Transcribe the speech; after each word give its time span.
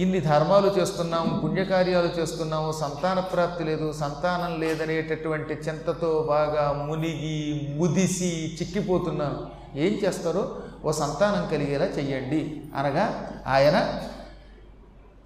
ఇన్ని 0.00 0.20
ధర్మాలు 0.20 0.66
చేస్తున్నాము 0.78 1.40
పుణ్యకార్యాలు 1.40 2.06
చేస్తున్నాము 2.06 2.72
సంతాన 2.72 3.20
ప్రాప్తి 3.20 3.64
లేదు 3.64 3.92
సంతానం 3.92 4.60
లేదనేటటువంటి 4.60 5.54
చింతతో 5.54 6.24
బాగా 6.28 6.72
మునిగి 6.72 7.74
ముదిసి 7.76 8.58
చిక్కిపోతున్నాను 8.62 9.46
ఏం 9.78 9.92
చేస్తారో 10.04 10.56
ఓ 10.84 10.90
సంతానం 10.90 11.48
కలిగేలా 11.50 11.84
చెయ్యండి. 11.84 12.62
అనగా 12.76 13.32
ఆయన 13.46 14.02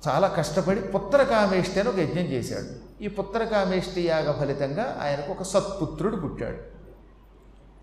చాలా 0.08 0.28
కష్టపడి 0.28 0.80
పుత్రకామేష్టి 0.80 1.80
అని 1.80 1.88
ఒక 1.88 1.98
యజ్ఞం 1.98 2.22
చేశాడు. 2.22 3.02
ఈ 3.02 3.08
పుత్రకామేష్టి 3.08 4.02
యాగ 4.02 4.32
ఫలితంగా 4.32 4.98
ఆయనకు 5.02 5.32
ఒక 5.32 5.42
సత్పుత్రుడు 5.42 6.16
పుట్టాడు. 6.16 6.56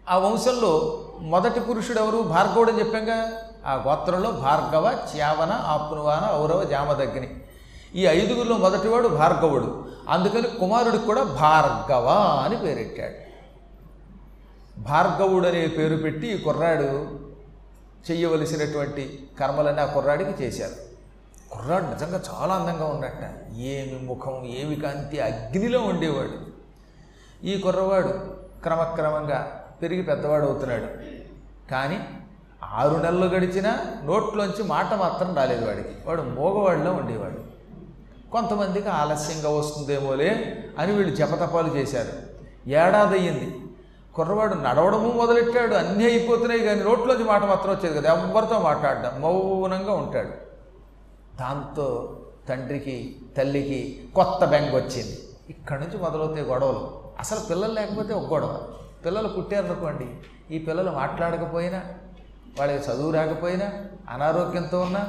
ఆ 0.10 0.18
వంశంలో 0.18 1.04
మొదటి 1.22 1.60
పురుషుడు 1.60 2.00
ఎవరు? 2.00 2.18
భార్గవుడు 2.18 2.72
అని 2.72 2.80
చెప్పాంగా? 2.80 3.32
ఆ 3.66 3.84
గోత్రంలో 3.88 4.32
భార్గవ 4.32 5.08
చ్యావన 5.16 5.52
ఆప్నువాన 5.52 6.36
ఔరవ 6.36 6.64
జామదగ్ని. 6.64 7.40
ఈ 7.96 8.06
ఐదుగురిలో 8.06 8.58
మొదటివాడు 8.58 9.08
భార్గవుడు. 9.08 9.86
అందుకని 10.10 10.42
కుమారుడికి 10.42 11.06
కూడా 11.06 11.24
భార్గవ 11.24 12.08
అని 12.46 12.58
పేరెట్టాడు. 12.58 13.32
భార్గవుడు 14.80 15.48
అనే 15.48 15.68
పేరు 15.68 15.96
పెట్టి 15.96 16.28
ఈ 16.28 16.38
కుర్రాడు 16.38 17.20
చెయ్యవలసినటువంటి 18.12 19.28
కర్మలన్నీ 19.40 19.82
ఆ 19.82 19.86
కుర్రాడికి 19.86 20.44
చేశారు. 20.44 20.92
కుర్రాడు 21.52 21.84
నిజంగా 21.84 22.22
చాలా 22.34 22.54
అందంగా 22.54 22.86
ఉన్నట్ట. 22.86 23.52
ఏమి 23.58 24.00
ముఖం 24.06 24.46
ఏమి 24.46 24.76
కాంతి 24.76 25.20
అగ్నిలో 25.20 25.82
ఉండేవాడు. 25.82 26.52
ఈ 27.46 27.58
కుర్రవాడు 27.58 28.08
క్రమక్రమంగా 28.64 29.66
పెరిగి 29.82 30.02
పెద్దవాడు 30.02 30.46
అవుతున్నాడు. 30.46 30.86
కానీ 31.72 32.08
ఆరు 32.72 32.96
నెలలు 32.96 33.26
గడిచినా 33.26 33.80
నోట్లోంచి 34.04 34.64
మాట 34.64 34.94
మాత్రం 34.94 35.36
రాలేదు 35.36 35.66
వాడికి. 35.66 35.90
వాడు 36.06 36.22
మోగవాడిలో 36.22 36.92
ఉండేవాడు. 36.92 37.52
కొంతమందికి 38.32 38.90
ఆలస్యంగా 38.90 39.50
వస్తుందేమోలే 39.50 40.64
అని 40.80 40.92
వీళ్ళు 40.92 41.16
జపతపాలు 41.16 41.76
చేశారు. 41.76 42.10
ఏడాది 42.70 43.18
అయ్యింది. 43.18 43.56
కుర్రవాడు 44.16 44.54
నడవడము 44.54 45.12
మొదలెట్టాడు. 45.12 45.76
అన్నీ 45.76 46.06
అయిపోతున్నాయి 46.06 46.62
కానీ 46.62 46.84
నోట్లోంచి 46.84 47.24
మాట 47.24 47.44
మాత్రం 47.44 47.74
వచ్చేది 47.74 47.98
కదా. 47.98 48.14
ఎవరితో 48.14 48.60
మాట్లాడడం. 48.60 49.22
మౌనంగా 49.22 49.94
ఉంటాడు. 49.94 50.52
దాంతో 51.40 52.20
తండ్రికి 52.50 53.16
తల్లికి 53.38 54.10
కొత్త 54.16 54.46
బెంగ 54.46 54.76
వచ్చింది. 54.76 55.20
ఇక్కడి 55.50 55.82
నుంచి 55.82 55.98
మొదలవుతాయి 55.98 56.46
గొడవలు. 56.46 56.92
అసలు 57.20 57.40
పిల్లలు 57.50 57.74
లేకపోతే 57.74 58.14
ఒక 58.14 58.34
గొడవ. 58.34 58.62
పిల్లలు 59.06 59.28
పుట్టారనుకోండి 59.28 60.08
ఈ 60.56 60.60
పిల్లలు 60.60 60.92
మాట్లాడకపోయినా 60.92 61.82
వాళ్ళకి 62.60 62.92
చదువు 62.92 63.12
రాకపోయినా 63.12 63.72
అనారోగ్యంతో 64.10 64.80
ఉన్నా 64.80 65.08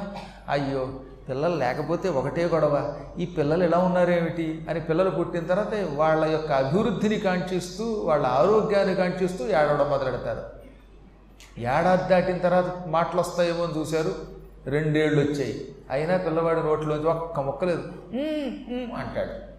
అయ్యో 0.49 0.87
పిల్లలు 1.29 1.55
లేకపోతే 1.55 2.09
ఒకటే 2.09 2.45
గొడవ. 2.45 2.93
ఈ 3.19 3.25
పిల్లలు 3.25 3.63
ఎలా 3.63 3.77
ఉన్నారేమిటి? 3.77 4.65
అని 4.69 4.79
పిల్లలు 4.79 5.09
పుట్టిన 5.09 5.45
తర్వాత 5.45 5.73
వాళ్ళ 5.95 6.25
యొక్క 6.25 6.51
అభివృద్ధిని 6.51 7.19
కాంక్షిస్తూ 7.19 8.01
వాళ్ళ 8.05 8.25
ఆరోగ్యాన్ని 8.25 8.95
కాంక్షిస్తూ 8.95 9.45
ఏడవడం 9.45 9.89
మొదలెడతారు. 9.89 10.63
ఏడాది 11.59 12.09
దాటిన 12.09 12.37
తర్వాత 12.37 12.87
మాటలు 12.87 13.19
వస్తాయేమో 13.19 13.63
అని 13.63 13.79
చూశారు. 13.79 14.15
రెండేళ్ళు 14.65 15.21
వచ్చాయి. 15.21 15.75
అయినా 15.89 16.17
పిల్లవాడి 16.17 16.59
నోట్లోంచి 16.59 17.05
ఒక్క 17.05 17.39
మొక్కలేదు 17.39 17.83
అంటాడు. 18.95 19.53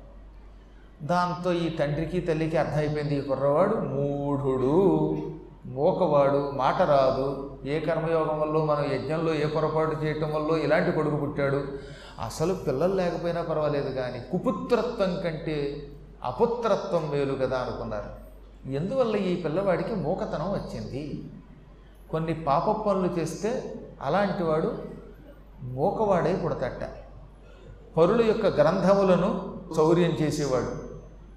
దాంతో 1.05 1.53
ఈ 1.53 1.69
తండ్రికి 1.69 2.21
తల్లికి 2.21 2.57
అర్థమైపోయింది. 2.57 3.19
ఈ 3.19 3.21
కుర్రవాడు 3.21 3.77
మూఢుడు 3.77 5.17
మోకవాడు 5.67 6.51
మాట 6.55 6.83
రాదు. 6.83 7.54
ఏ 7.65 7.81
కర్మయోగం 7.81 8.41
వల్ల 8.41 8.53
మనం 8.53 8.93
యజ్ఞంలో 8.93 9.35
ఏ 9.35 9.47
పొరపాటు 9.47 10.05
చేయటం 10.05 10.35
వల్ల 10.35 10.63
ఇలాంటి 10.63 10.93
కొడుకు 10.93 11.17
పుట్టాడు? 11.17 11.65
అసలు 12.25 12.55
పిల్లలు 12.55 12.95
లేకపోయినా 12.95 13.43
పర్వాలేదు 13.43 13.89
కానీ 13.89 14.21
కుపుత్రత్వం 14.33 15.21
కంటే 15.21 15.87
అపుత్రత్వం 16.25 17.11
మేలు 17.11 17.35
కదా 17.35 17.59
అనుకున్నారు. 17.59 18.25
ఎందువల్ల 18.71 19.17
ఈ 19.17 19.43
పిల్లవాడికి 19.43 19.95
మూకతనం 19.95 20.53
వచ్చింది? 20.53 21.25
కొన్ని 22.11 22.35
పాప 22.35 22.71
పనులు 22.71 23.21
చేస్తే 23.21 23.75
అలాంటి 24.03 24.43
వాడు 24.43 24.75
మూకవాడై 25.63 26.37
పుడతట 26.45 26.89
పరుల 27.97 28.27
యొక్క 28.27 28.47
గ్రంథములను 28.47 29.59
చౌర్యం 29.79 30.11
చేసేవాడు. 30.11 30.71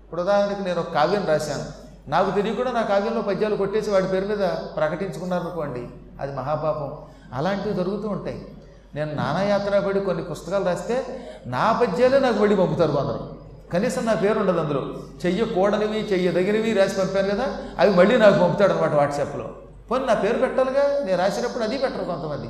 ఇప్పుడు 0.03 0.21
ఉదాహరణకి 0.21 0.61
నేను 0.61 0.79
ఒక 0.79 0.93
కావ్యం 0.93 1.25
రాశాను. 1.25 1.87
నాకు 2.09 2.31
తెలియకుండా 2.31 2.71
నా 2.71 2.81
కావ్యంలో 2.81 3.21
పద్యాలు 3.21 3.55
కొట్టేసి 3.55 3.89
వాడి 3.89 4.07
పేరు 4.07 4.25
మీద 4.25 4.47
ప్రకటించుకున్నారనుకోండి. 4.75 5.87
అది 6.21 6.35
మహాపాపం. 6.35 6.97
అలాంటివి 7.33 7.75
జరుగుతూ 7.75 8.07
ఉంటాయి. 8.07 8.47
నేను 8.95 9.13
నానాయాత్ర 9.13 9.79
పడి 9.79 9.99
కొన్ని 9.99 10.23
పుస్తకాలు 10.23 10.65
రాస్తే 10.65 11.27
నా 11.45 11.79
పద్యాలే 11.81 12.19
నాకు 12.19 12.39
వెళ్ళి 12.39 12.57
పంపుతారు 12.57 12.91
కొందరు. 12.91 13.37
కనీసం 13.73 14.05
నా 14.05 14.13
పేరు 14.13 14.39
ఉండదు 14.39 14.59
అందులో. 14.59 14.93
చెయ్యకూడనివి 15.25 15.99
చెయ్యదగినవి 15.99 16.73
రాసి 16.73 16.95
పంపాను 16.95 17.29
కదా 17.29 17.57
అవి 17.79 17.93
మళ్ళీ 17.93 18.17
నాకు 18.17 18.39
పంపుతాడు 18.39 18.73
అనమాట 18.73 18.93
వాట్సాప్లో. 18.93 19.55
పోనీ 19.91 20.05
నా 20.05 20.13
పేరు 20.13 20.37
పెట్టాలిగా? 20.37 21.03
నేను 21.05 21.17
రాసినప్పుడు 21.17 21.63
అది 21.63 21.77
పెట్టరు 21.77 22.03
కొంతమంది. 22.03 22.49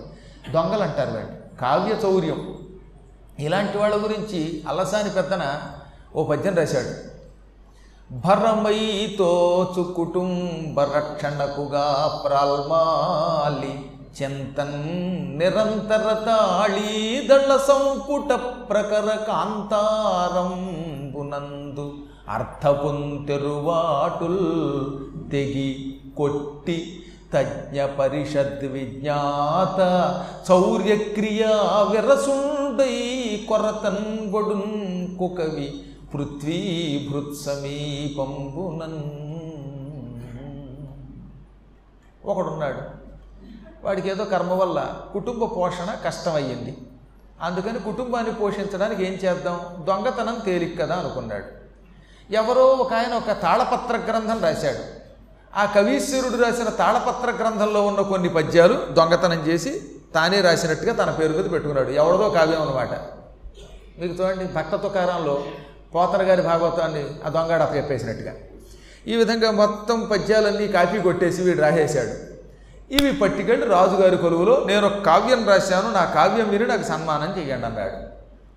దొంగలు 0.51 0.83
అంటారు 0.83 1.09
వాడిని. 1.09 1.57
కావ్య 1.61 1.95
చౌర్యం. 2.05 2.57
ఇలాంటి 3.39 3.77
వాళ్ళ 3.77 4.03
గురించి 4.03 4.63
అలసాని 4.67 5.09
పెద్దన 5.09 5.61
ఓ 6.15 6.27
పద్యం 6.27 6.55
రాశాడు. 6.55 7.06
భరమైతోచు 8.11 9.93
కుటుంబ 9.93 10.81
రక్షణకుగా 10.81 12.21
ప్రాల్మాలి. 12.25 13.73
చింతన్ 14.17 14.77
నిరంతర 15.37 16.05
తాళీదళ 16.25 17.57
సంపుట 17.57 18.29
ప్రకర 18.69 19.07
కాంతారంబునందు 19.27 21.87
అర్థపుంతెరువాటుల్ 22.29 24.45
తెగి 25.31 26.01
కొట్టి 26.17 26.77
తజ్ఞ 27.33 27.85
పరిషద్ 27.85 28.65
విజ్ఞాత 28.65 29.79
చౌర్యక్రియా 30.51 31.55
విరసుండై 31.91 32.95
కొరతన్ 33.49 34.31
గొడున్ 34.35 34.71
కుకవి 35.17 35.69
పృథ్వీభృత్సమీపంబునన్. 36.13 37.47
ఒకడున్నాడు. 42.25 42.81
వాడికి 43.83 44.09
ఏదో 44.09 44.23
కర్మ 44.25 44.53
వల్ల 44.53 45.01
కుటుంబ 45.13 45.43
పోషణ 45.57 45.95
కష్టమయ్యింది. 46.05 46.77
అందుకని 47.41 47.79
కుటుంబాన్ని 47.79 48.33
పోషించడానికి 48.33 49.05
ఏం 49.05 49.13
చేద్దాం? 49.13 49.59
దొంగతనం 49.87 50.37
తేలిక 50.45 50.81
కదా 50.81 50.95
అనుకున్నాడు. 50.95 51.45
ఎవరో 52.33 52.65
ఒక 52.65 52.93
ఆయన 52.93 53.13
ఒక 53.13 53.31
తాళపత్ర 53.41 53.97
గ్రంథం 53.97 54.43
రాశాడు. 54.43 55.07
ఆ 55.55 55.65
కవీశ్వరుడు 55.65 56.43
రాసిన 56.43 56.69
తాళపత్ర 56.69 57.31
గ్రంథంలో 57.31 57.85
ఉన్న 57.85 58.01
కొన్ని 58.01 58.29
పద్యాలు 58.29 58.73
దొంగతనం 58.73 59.47
చేసి 59.47 59.81
తానే 60.15 60.41
రాసినట్టుగా 60.41 60.93
తన 60.93 61.11
పేరు 61.11 61.33
మీద 61.33 61.51
పెట్టుకున్నాడు. 61.51 61.89
ఎవరిదో 61.89 62.29
కావ్యం 62.29 62.61
అనమాట 62.61 62.89
మీకు 63.99 64.13
చూడండి 64.13 64.45
భక్త 64.45 64.75
తుకారంలో 64.75 65.43
పోతన 65.95 66.21
గారి 66.21 66.41
భాగవతాన్ని 66.41 67.05
ఆ 67.25 67.29
దొంగడ 67.29 67.71
చెప్పేసినట్టుగా. 67.75 68.33
ఈ 69.07 69.15
విధంగా 69.15 69.51
మొత్తం 69.51 70.03
పద్యాలన్నీ 70.03 70.67
కాపీ 70.67 70.99
కొట్టేసి 70.99 71.41
వీడు 71.41 71.61
రాసేశాడు. 71.61 72.37
ఇవి 72.93 73.11
పట్టికెళ్ళి 73.11 73.67
రాజుగారి 73.67 74.17
కొలువులో 74.17 74.63
నేను 74.67 74.85
ఒక 74.87 74.99
కావ్యం 75.01 75.47
రాశాను 75.47 75.91
నా 75.91 76.05
కావ్యం 76.05 76.49
విని 76.49 76.67
నాకు 76.67 76.83
సన్మానం 76.83 77.33
చేయండి 77.37 77.65
అన్నాడు. 77.65 77.97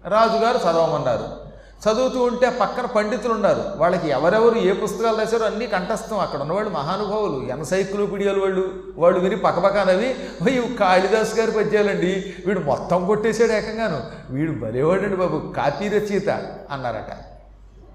రాజుగారు 0.08 0.58
చదవమన్నారు 0.58 1.39
చదువుతూ 1.80 2.22
ఉంటే 2.22 2.50
పక్కన 2.50 2.86
పండితులు 2.86 3.34
ఉన్నారు. 3.34 3.62
వాళ్ళకి 3.76 4.08
ఎవరెవరు 4.08 4.58
ఏ 4.58 4.72
పుస్తకాలు 4.72 5.16
రాశారో 5.16 5.46
అన్నీ 5.46 5.66
కంఠస్థం. 5.66 6.18
అక్కడ 6.18 6.40
ఉన్నవాళ్ళు 6.40 6.70
మహానుభావులు 6.70 7.46
ఎన్సైక్లోపీడియాలు 7.50 8.40
వాళ్ళు. 8.40 8.74
వాళ్ళు 8.96 9.20
విని 9.20 9.36
పక్కపక్కనవి 9.36 10.16
ఇవి 10.50 10.76
కాళిదాస్ 10.76 11.38
గారి 11.38 11.52
పద్యాలండి. 11.52 12.34
వీడు 12.46 12.60
మొత్తం 12.60 13.06
కొట్టేశాడు 13.06 13.52
ఏకంగాను. 13.52 14.02
వీడు 14.30 14.52
బలేవాడండి 14.52 15.16
బాబు 15.16 15.52
కాపీ 15.56 15.88
రచయిత 15.88 16.28
అన్నారట. 16.70 17.12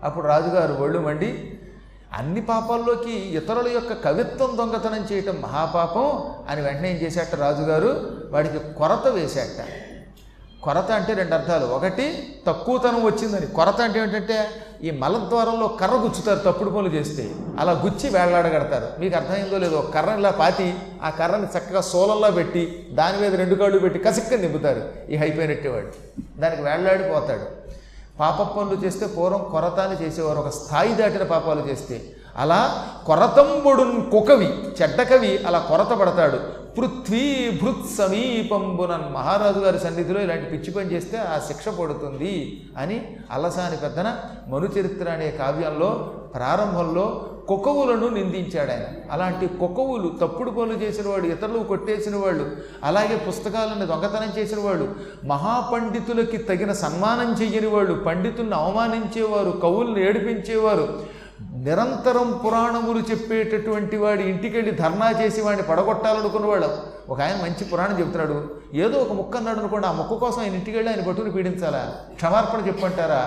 అప్పుడు 0.03 0.27
రాజుగారు 0.27 0.73
ఒళ్ళు 0.73 0.99
మండి 0.99 1.59
అన్ని 2.13 2.41
పాపాల్లోకి 2.41 3.11
ఇతరుల 3.11 3.67
యొక్క 3.67 3.93
కవిత్వం 4.05 4.57
దొంగతనం 4.57 5.07
చేయటం 5.11 5.41
మహాపాపం 5.41 6.23
అని 6.49 6.61
వెంటనే 6.61 6.89
ఏం 6.89 6.95
చేశాట 6.95 7.35
రాజుగారు? 7.35 8.11
వాడికి 8.31 8.59
కొరత 8.59 9.07
వేశాట 9.07 9.65
కొరత 10.65 10.91
అంటే 10.91 11.13
రెండు 11.13 11.33
అర్థాలు. 11.33 11.65
ఒకటి 11.65 12.05
తక్కువతనం 12.47 13.03
వచ్చిందని. 13.05 13.47
కొరత 13.57 13.81
అంటే 13.81 13.99
ఏంటంటే 13.99 14.37
ఈ 14.83 14.91
మలద్వారంలో 14.91 15.67
కర్ర 15.67 15.93
గుచ్చుతారు 15.93 16.39
తప్పుడు 16.39 16.69
పనులు 16.69 16.93
చేస్తే. 16.93 17.23
అలా 17.59 17.71
గుచ్చి 17.71 18.09
వేళ్ళాడగడతారు 18.09 18.87
మీకు 18.99 19.15
అర్థమైందో 19.15 19.57
లేదో 19.57 19.77
ఒక 19.77 19.95
ఇలా 20.17 20.31
పాతి 20.31 20.73
ఆ 21.03 21.09
కర్రని 21.09 21.47
చక్కగా 21.57 21.81
సోలంలో 21.81 22.31
పెట్టి 22.31 22.63
దాని 22.91 23.17
మీద 23.21 23.35
రెండు 23.35 23.55
కాళ్ళు 23.55 23.79
పెట్టి 23.79 23.99
కసిక్కని 23.99 24.41
నింపుతారు 24.41 24.81
ఈ 25.09 25.17
అయిపోయినట్టేవాడు 25.17 25.91
దానికి 26.41 26.61
వేళ్ళాడిపోతాడు 26.61 27.47
పాప 28.19 28.41
పనులు 28.41 28.77
చేస్తే 28.85 29.05
పూర్వం 29.05 29.41
కొరత 29.51 29.79
అని 29.79 30.05
చేసేవారు. 30.05 30.39
ఒక 30.39 30.49
స్థాయి 30.49 30.93
దాటిన 30.95 31.23
పాపాలు 31.23 31.61
చేస్తే. 31.71 32.01
అలా 32.35 32.59
కొరతంబుడున్ 33.05 33.97
కుకవి 34.11 34.47
చెడ్డకవి 34.77 35.31
అలా 35.47 35.59
కొరత 35.67 35.91
పడతాడు 35.93 36.39
పృథ్వీ 36.77 37.25
భృత్ 37.59 37.85
సమీపంబునన్ 37.97 39.05
మహారాజు 39.13 39.59
గారి 39.59 39.79
సన్నిధిలో 39.79 40.19
ఇలాంటి 40.21 40.47
పిచ్చి 40.49 40.71
పని 40.71 40.91
చేస్తే 40.91 41.17
ఆ 41.27 41.37
శిక్ష 41.47 41.67
పడుతుంది 41.77 42.33
అని 42.77 42.97
అలసాని 43.31 43.77
పెద్దన 43.77 44.07
మనుచరిత్ర 44.47 45.07
అనే 45.09 45.29
కావ్యంలో 45.37 45.91
ప్రారంభంలో 46.35 47.05
కొకవులను 47.47 48.07
నిందించాడు 48.09 48.71
ఆయన. 48.71 48.85
అలాంటి 49.11 49.45
కొకవులు 49.59 50.07
తప్పుడు 50.21 50.51
పనులు 50.51 50.77
చేసిన 50.79 51.05
వాళ్ళు 51.09 51.27
ఇతరులు 51.27 51.59
కొట్టేసిన 51.63 52.15
వాళ్ళు 52.15 52.45
అలాగే 52.83 53.15
పుస్తకాలను 53.27 53.85
దొంగతనం 53.85 54.31
చేసిన 54.37 54.59
వాళ్ళు 54.59 54.85
మహాపండితులకి 55.45 56.37
తగిన 56.43 56.71
సన్మానం 56.79 57.29
చేయని 57.33 57.67
వాళ్ళు 57.67 57.93
పండితుల్ని 58.03 58.55
అవమానించేవారు 58.55 59.51
కవుల్ని 59.61 60.01
ఏడిపించేవారు 60.07 60.87
నిరంతరం 61.65 62.39
పురాణములు 62.45 62.99
చెప్పేటటువంటి 63.11 63.97
వాడి 63.97 64.23
ఇంటికెళ్ళి 64.23 64.71
ధర్నా 64.71 65.07
చేసి 65.19 65.41
వాడిని 65.41 65.63
పడగొట్టాలనుకున్నవాడు 65.63 66.69
ఒక 67.09 67.21
ఆయన 67.21 67.37
మంచి 67.43 67.63
పురాణం 67.65 67.99
చెబుతున్నాడు 67.99 68.37
ఏదో 68.73 68.97
ఒక 68.99 69.11
ముక్క 69.11 69.37
అన్నాడు 69.37 69.59
అనుకోండి 69.59 69.87
ఆ 69.87 69.91
ముక్క 69.91 70.13
కోసం 70.13 70.41
ఆయన 70.41 70.53
ఇంటికి 70.53 70.77
వెళ్ళి 70.77 70.93
ఆయన 70.93 71.03
బట్టుని 71.07 71.31
పీడించాలా? 71.31 71.81
క్షమార్పణ 72.15 72.67
చెప్పంటారా? 72.67 73.21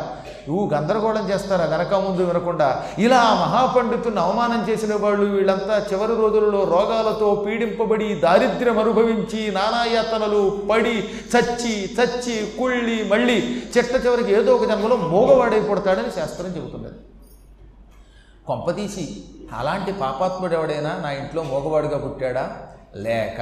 ఊ 0.50 0.68
గందరగోళం 0.68 1.30
చేస్తారా? 1.30 1.64
వెనక 1.64 1.94
ముందు 1.94 2.22
వినకుండా. 2.22 2.84
ఇలా 2.98 3.16
ఆ 3.16 3.34
మహాపండితుని 3.34 4.20
అవమానం 4.20 4.66
చేసిన 4.68 4.94
వాళ్ళు 4.94 5.24
వీళ్ళంతా 5.24 5.86
చివరి 5.92 6.16
రోజులలో 6.16 6.64
రోగాలతో 6.64 7.44
పీడింపబడి 7.46 8.14
దారిద్ర్యం 8.14 8.78
అనుభవించి 8.78 9.52
నానాయాతనలు 9.52 10.58
పడి 10.70 10.96
చచ్చి 11.34 11.74
చచ్చి 11.98 12.52
కుళ్ళి 12.58 13.08
మళ్ళీ 13.08 13.38
చెట్ట 13.78 14.06
చివరికి 14.06 14.32
ఏదో 14.32 14.56
ఒక 14.56 14.64
జన్మలో 14.64 14.96
మోగవాడైపడతాడని 14.96 16.10
శాస్త్రం 16.10 16.56
చెబుతున్నది. 16.56 16.98
కొంపతీసి 18.48 19.24
అలాంటి 19.56 19.92
పాపాత్ముడు 19.92 20.54
ఎవడైనా 20.54 21.00
నా 21.02 21.10
ఇంట్లో 21.10 21.42
మోగవాడుగా 21.42 21.98
పుట్టాడా? 21.98 22.56
లేక 22.96 23.40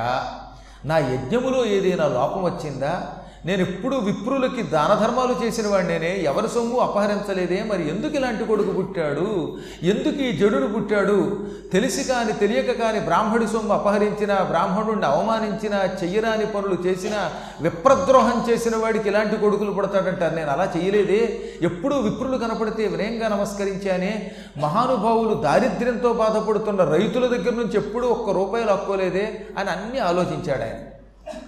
నా 0.85 0.99
యజ్ఞములో 0.99 1.65
ఏదైనా 1.65 2.07
లోపం 2.09 2.43
వచ్చిందా? 2.45 3.13
నేను 3.47 3.63
ఎప్పుడు 3.63 3.97
విప్రులకి 3.97 4.63
దాన 4.63 4.93
ధర్మాలు 4.95 5.35
చేసిన 5.45 5.67
వాడినేనే 5.69 6.17
ఎవరి 6.23 6.49
సొమ్ము 6.49 6.79
అపహరించలేదే 6.79 7.63
మరి 7.63 7.89
ఎందుకు 7.89 8.15
ఇలాంటి 8.17 8.45
కొడుకు 8.45 8.73
పుట్టాడు? 8.73 9.59
ఎందుకు 9.83 10.19
ఈ 10.23 10.39
జడుడు 10.39 10.67
పుట్టాడు? 10.67 11.47
తెలిసి 11.73 12.05
కాని 12.05 12.33
తెలియక 12.33 12.73
కాని 12.83 13.01
బ్రాహ్మడి 13.01 13.47
సొమ్ము 13.47 13.75
అపహరించిన 13.75 14.39
బ్రాహ్మణుడిని 14.39 15.07
అవమానించిన 15.07 15.75
చెయ్యరాని 16.03 16.47
పనులు 16.47 16.79
చేసిన 16.87 17.31
విప్రద్రోహం 17.61 18.51
చేసిన 18.51 18.77
వాడికి 18.77 19.09
ఇలాంటి 19.09 19.37
కొడుకులు 19.37 19.71
పుడతాడంటారు. 19.71 20.35
నేను 20.35 20.51
అలా 20.51 20.73
చేయలేదే 20.77 21.43
ఎప్పుడూ 21.63 21.99
విప్రులు 21.99 22.37
కనపడితే 22.37 22.87
వినయంగా 22.87 23.29
నమస్కరించానే. 23.37 24.33
మహానుభావులు 24.59 25.35
దారిద్ర్యంతో 25.35 26.13
బాధపడుతున్న 26.13 26.85
రైతుల 26.85 27.27
దగ్గర 27.27 27.55
నుంచి 27.55 27.77
ఎప్పుడూ 27.77 28.09
ఒక్క 28.09 28.31
రూపాయలు 28.31 28.71
అక్కోలేదే 28.71 29.47
అని 29.59 29.71
అన్నీ 29.71 29.99
ఆలోచించాడు 29.99 30.63
ఆయన 30.63 30.83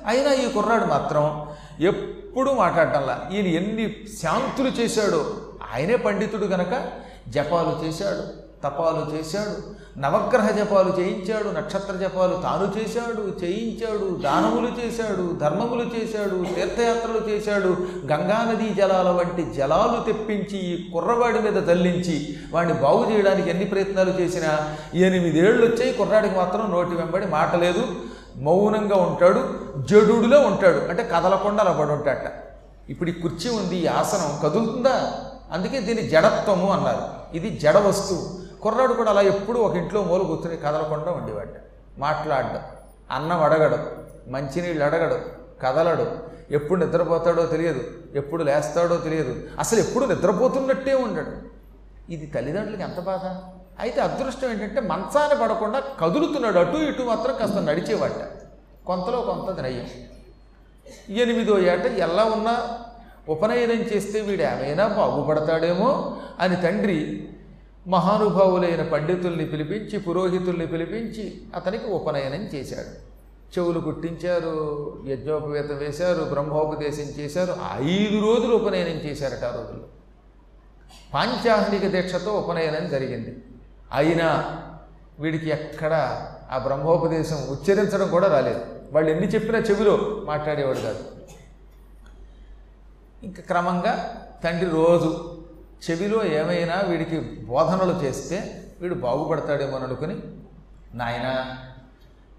అయినా 0.07 0.33
ఈ 0.33 0.49
కుర్రాడు 0.49 0.85
మాత్రం 0.85 1.25
ఎప్పుడూ 1.81 2.53
మాట్లాడటంలా. 2.53 3.31
ఈయన 3.33 3.47
ఎన్ని 3.47 3.97
శాంతులు 4.23 4.69
చేశాడో. 4.69 5.31
ఆయనే 5.75 5.97
పండితుడు 5.97 6.45
గనక. 6.45 6.85
జపాలు 7.29 7.87
చేశాడు 7.87 8.49
తపాలు 8.65 9.17
చేశాడు 9.17 9.79
నవగ్రహ 9.99 10.51
జపాలు 10.51 11.01
చేయించాడు 11.01 11.49
నక్షత్ర 11.49 11.97
జపాలు 11.97 12.41
తాను 12.43 12.75
చేశాడు 12.79 13.45
చేయించాడు 13.45 14.21
దానములు 14.25 14.87
చేశాడు 14.87 15.39
ధర్మములు 15.41 15.83
చేశాడు 15.83 16.55
తీర్థయాత్రలు 16.55 17.29
చేశాడు 17.29 17.77
గంగానదీ 18.13 18.75
జలాల 18.75 19.09
వంటి 19.09 19.55
జలాలు 19.55 20.13
తెప్పించి 20.13 20.59
ఈ 20.59 20.91
కుర్రవాడి 20.93 21.39
మీద 21.39 21.63
తల్లించి 21.63 22.37
వాడిని 22.53 22.75
బాగు 22.75 23.13
చేయడానికి 23.13 23.51
ఎన్ని 23.51 23.65
ప్రయత్నాలు 23.65 24.11
చేసినా 24.21 24.77
ఎనిమిదేళ్ళు 24.95 25.67
వచ్చాయి 25.67 25.93
కుర్రాడికి 25.93 26.35
మాత్రం 26.35 26.71
నోటి 26.71 26.91
వెంబడి 26.91 27.27
మాట 27.27 27.57
లేదు. 27.57 27.85
మౌనంగా 28.39 28.97
ఉంటాడు 28.97 29.55
జడుడులో 29.79 30.41
ఉంటాడు. 30.41 30.79
అంటే 30.79 31.03
కదలకుండా 31.03 31.65
అలా 31.65 31.73
పడి 31.73 31.93
ఉంటాడట. 31.93 32.33
ఇప్పుడు 32.89 33.11
ఈ 33.11 33.13
కుర్చీ 33.13 33.51
ఉంది 33.51 33.77
ఈ 33.77 33.87
ఆసనం 33.87 34.41
కదులుతుందా? 34.43 35.13
అందుకే 35.53 35.81
దీన్ని 35.81 36.09
జడత్వము 36.09 36.71
అన్నారు. 36.71 37.37
ఇది 37.37 37.59
జడ 37.59 37.77
వస్తువు. 37.77 38.39
కుర్రాడు 38.61 38.93
కూడా 38.93 39.11
అలా 39.11 39.21
ఎప్పుడూ 39.21 39.61
ఒక 39.61 39.77
ఇంట్లో 39.77 40.03
మూల 40.03 40.23
కూర్చుని 40.23 40.57
కదలకుండా 40.57 41.13
ఉండేవాడు. 41.13 41.53
మాట్లాడడం 41.99 42.61
అన్నం 43.11 43.43
అడగడం 43.43 43.87
మంచినీళ్ళు 44.29 44.85
అడగడు 44.85 45.19
కదలడు. 45.63 46.39
ఎప్పుడు 46.51 46.85
నిద్రపోతాడో 46.85 47.47
తెలియదు 47.47 47.81
ఎప్పుడు 48.15 48.43
లేస్తాడో 48.43 48.97
తెలియదు. 48.97 49.45
అసలు 49.59 49.79
ఎప్పుడు 49.79 50.05
నిద్రపోతున్నట్టే 50.05 50.95
ఉండడు. 50.95 51.59
ఇది 52.13 52.27
తల్లిదండ్రులకి 52.27 52.83
ఎంత 52.83 53.01
బాధ? 53.01 53.58
అయితే 53.81 54.01
అదృష్టం 54.01 54.51
ఏంటంటే 54.51 54.81
మంచాన 54.81 55.33
పడకుండా 55.43 55.81
కదులుతున్నాడు. 56.01 56.59
అటు 56.59 56.77
ఇటు 56.77 57.03
మాత్రం 57.03 57.37
కాస్త 57.37 57.55
నడిచేవాట. 57.55 58.21
కొంతలో 58.87 59.21
కొంత 59.21 59.57
ధైర్యం 59.61 59.89
ఎనిమిదో 61.17 61.59
ఏట 61.59 61.87
ఎలా 61.87 62.25
ఉన్నా 62.25 62.79
ఉపనయనం 63.29 63.81
చేస్తే 63.81 64.21
వీడు 64.21 64.43
ఏమైనా 64.43 64.87
బాగుపడతాడేమో 64.87 66.17
అని 66.41 66.57
తండ్రి 66.57 67.29
మహానుభావులైన 67.87 68.83
పండితుల్ని 68.83 69.47
పిలిపించి 69.47 69.99
పురోహితుల్ని 69.99 70.67
పిలిపించి 70.67 71.41
అతనికి 71.55 71.87
ఉపనయనం 71.87 72.43
చేశాడు. 72.55 72.93
చెవులు 73.53 73.81
కుట్టించారు 73.81 74.55
యజ్ఞోపవేతం 75.07 75.77
వేశారు 75.77 76.25
బ్రహ్మోపదేశం 76.25 77.09
చేశారు. 77.21 77.57
ఐదు 77.83 78.17
రోజులు 78.27 78.55
ఉపనయనం 78.55 78.99
చేశారట 79.07 79.45
ఆ 79.45 79.55
రోజుల్లో. 79.57 79.87
పాంచాహ్నిక 81.15 81.87
దీక్షతో 81.87 82.33
ఉపనయనం 82.33 82.89
జరిగింది. 82.89 83.37
అయినా 83.93 84.29
వీడికి 85.21 85.51
ఎక్కడ 85.51 85.95
ఆ 86.51 86.59
బ్రహ్మోపదేశం 86.59 87.37
ఉచ్చరించడం 87.37 88.09
కూడా 88.09 88.29
రాలేదు. 88.29 88.61
వాళ్ళు 88.93 89.11
ఎన్ని 89.11 89.27
చెప్పినా 89.27 89.59
చెవిలో 89.59 90.25
మాట్లాడేవాడు 90.25 90.79
కాదు. 90.79 91.05
ఇంకా 93.23 93.43
క్రమంగా 93.43 94.25
తండ్రి 94.45 94.71
రోజు 94.71 95.39
చెవిలో 95.91 96.25
ఏమైనా 96.25 96.81
వీడికి 96.89 97.21
బోధనలు 97.21 98.05
చేస్తే 98.05 98.65
వీడు 98.81 98.95
బాగుపడతాడేమో 98.95 99.79
అనుకుని 99.79 100.17
నాయనా 100.95 101.59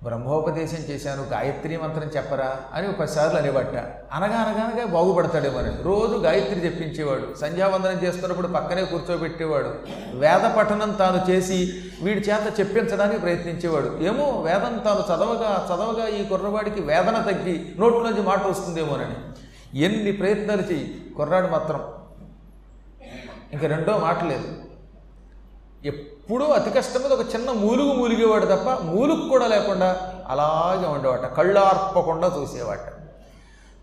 బ్రహ్మోపదేశం 0.04 0.81
చేశాను 0.90 1.24
గాయత్రి 1.24 1.78
మంత్రం 1.78 2.04
చెప్పరా 2.04 2.57
అని 2.74 2.88
ఒక 2.88 2.96
పదిసార్లు 3.00 3.38
అనేబట్ట 3.40 3.75
అనగా 4.13 4.38
అనగానగా 4.42 4.86
బాగుపడతాడేమోనని 4.86 5.84
రోజు 5.84 6.16
గాయత్రి 6.18 6.66
చెప్పించేవాడు 6.66 7.25
సంధ్యావందనం 7.42 8.00
చేస్తున్నప్పుడు 8.04 8.48
పక్కనే 8.48 8.84
కూర్చోబెట్టేవాడు. 8.86 9.72
వేద 10.18 10.46
పఠనం 10.57 10.92
తాను 10.92 11.31
చేసి 11.31 11.60
వీడి 12.01 12.19
చేత 12.19 12.60
చెప్పించడానికి 12.60 13.19
ప్రయత్నించేవాడు. 13.22 13.98
ఏమో 14.04 14.25
వేదం 14.42 14.78
తాను 14.86 15.04
చదవగా 15.10 15.51
చదవగా 15.69 16.07
ఈ 16.07 16.25
కుర్రవాడికి 16.25 16.81
వేదన 16.81 17.22
తగ్గి 17.31 17.75
నోట్లోంచి 17.80 18.22
మాట 18.22 18.44
వస్తుందేమోనని 18.44 19.19
ఎన్ని 19.80 20.12
ప్రయత్నాలు 20.12 20.62
చేయి 20.62 21.14
కుర్రాడు 21.18 21.47
మాత్రం. 21.47 21.81
ఇంక 23.54 23.66
రెండో 23.66 23.97
మాట 23.97 24.23
లేదు. 24.23 24.50
ఎప్పుడూ 26.30 26.45
అతి 26.45 26.69
కష్టం 26.69 27.02
మీద 27.04 27.12
ఒక 27.12 27.36
చిన్న 27.36 27.52
మూలుగు 27.52 27.94
మూలిగేవాడు 27.94 28.45
తప్ప 28.45 28.69
మూలుగు 28.69 29.30
కూడా 29.30 29.48
లేకుండా 29.48 30.14
అలాగే 30.28 30.88
ఉండేవాట. 30.88 31.26
కళ్ళు 31.26 31.59
ఆర్పకుండా 31.59 32.28
చూసేవాట. 32.38 32.80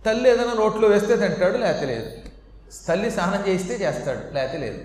తల్లి 0.07 0.31
ఏదైనా 0.31 0.53
నోట్లో 0.53 0.89
వేస్తే 0.89 1.17
తింటాడు 1.17 1.57
లేకపోతే 1.57 1.87
లేదు. 1.87 2.11
తల్లి 2.89 3.11
స్నానం 3.11 3.49
చేస్తే 3.49 3.75
చేస్తాడు 3.75 4.35
లేకపోతే 4.35 4.59
లేదు. 4.59 4.79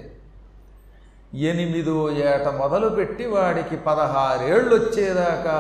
ఎనిమిదో 1.38 2.12
ఏట 2.12 2.48
మొదలుపెట్టి 2.48 3.26
వాడికి 3.26 3.76
పదహారేళ్ళు 3.76 4.76
వచ్చేదాకా 4.76 5.56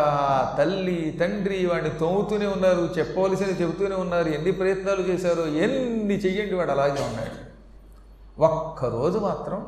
తల్లి 0.57 1.17
తండ్రి 1.21 1.65
వాడిని 1.65 1.89
తోముతూనే 1.89 2.45
ఉన్నారు 2.45 2.89
చెప్పవలసినవి 2.97 3.53
చెబుతూనే 3.53 3.95
ఉన్నారు 3.95 4.29
ఎన్ని 4.29 4.51
ప్రయత్నాలు 4.51 5.01
చేశారో 5.01 5.45
ఎన్ని 5.45 6.13
చెయ్యండి 6.13 6.55
వాడు 6.55 6.71
అలాగే 6.71 7.01
ఉన్నాడు. 7.03 7.39
ఒక్కరోజు 8.41 9.17
మాత్రం 9.17 9.67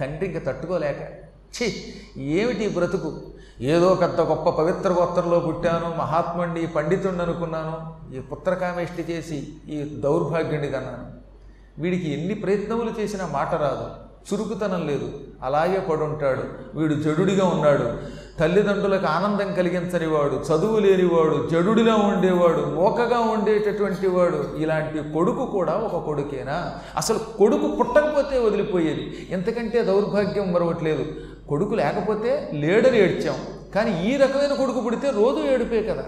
తండ్రి 0.00 0.26
ఇంకా 0.26 0.52
తట్టుకోలేక 0.52 1.25
ఛీ 1.56 1.66
ఏమిటి 2.38 2.68
బ్రతుకు? 2.68 3.10
ఏదో 3.60 3.94
పెద్ద 3.94 4.20
గొప్ప 4.20 4.50
పవిత్ర 4.50 4.88
గోత్రంలో 4.92 5.38
పుట్టాను 5.40 5.88
మహాత్ముడిని 5.98 6.66
పండితుడిని 6.66 7.22
అనుకున్నాను 7.22 7.76
ఈ 8.16 8.20
పుత్రకామేష్టి 8.20 9.04
చేసి 9.10 9.38
ఈ 9.68 9.78
దౌర్భాగ్యుడి 10.00 10.68
కన్నాను. 10.68 11.06
వీడికి 11.82 12.08
ఎన్ని 12.12 12.34
ప్రయత్నములు 12.34 12.92
చేసినా 13.00 13.26
మాట 13.32 13.54
రాదు 13.54 13.86
చురుకుతనం 14.28 14.86
లేదు 14.86 15.08
అలాగే 15.42 15.78
పడుంటాడు 15.88 16.44
వీడు 16.78 16.94
జడుడిగా 16.94 17.44
ఉన్నాడు. 17.44 17.86
తల్లిదండ్రులకు 18.40 19.06
ఆనందం 19.06 19.54
కలిగించని 19.54 20.06
వాడు 20.06 20.36
చదువు 20.48 20.78
లేనివాడు 20.78 21.48
జడుడిలా 21.52 21.94
ఉండేవాడు 21.94 22.62
మోకగా 22.74 23.18
ఉండేటటువంటి 23.18 24.06
వాడు 24.06 24.40
ఇలాంటి 24.58 24.98
కొడుకు 25.14 25.46
కూడా 25.46 25.74
ఒక 25.76 26.04
కొడుకేనా? 26.04 26.72
అసలు 26.96 27.18
కొడుకు 27.38 27.68
పుట్టకపోతే 27.68 28.38
వదిలిపోయేది 28.38 29.28
ఎంతకంటే 29.30 29.82
దౌర్భాగ్యం 29.82 30.52
మరొకట్లేదు 30.52 31.06
కొడుకు 31.48 31.74
లేకపోతే 31.74 32.50
లేడని 32.54 32.98
ఏడ్చాం. 32.98 33.36
కానీ 33.74 34.08
ఈ 34.08 34.16
రకమైన 34.16 34.54
కొడుకు 34.54 34.80
పుడితే 34.80 35.10
రోజు 35.10 35.38
ఏడిపే 35.38 35.82
కదా. 35.82 36.04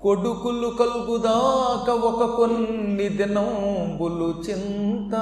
కొడుకులు 0.00 0.68
కలుగుదాక 0.68 1.90
ఒక 1.90 2.36
కొన్ని 2.36 3.08
దినంబులు 3.08 4.34
చింత. 4.50 5.14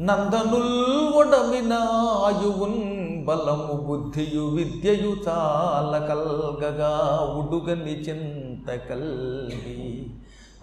నందనుల్ 0.00 1.14
ఒడమిన 1.14 1.74
బలము 3.24 3.72
బుద్ధియు 3.72 4.42
విద్యయు 4.42 5.16
చాల 5.28 6.06
కల్గగా 6.08 7.20
ఉడుగని 7.38 8.00
చింత 8.00 8.80
కల్గి. 8.88 9.99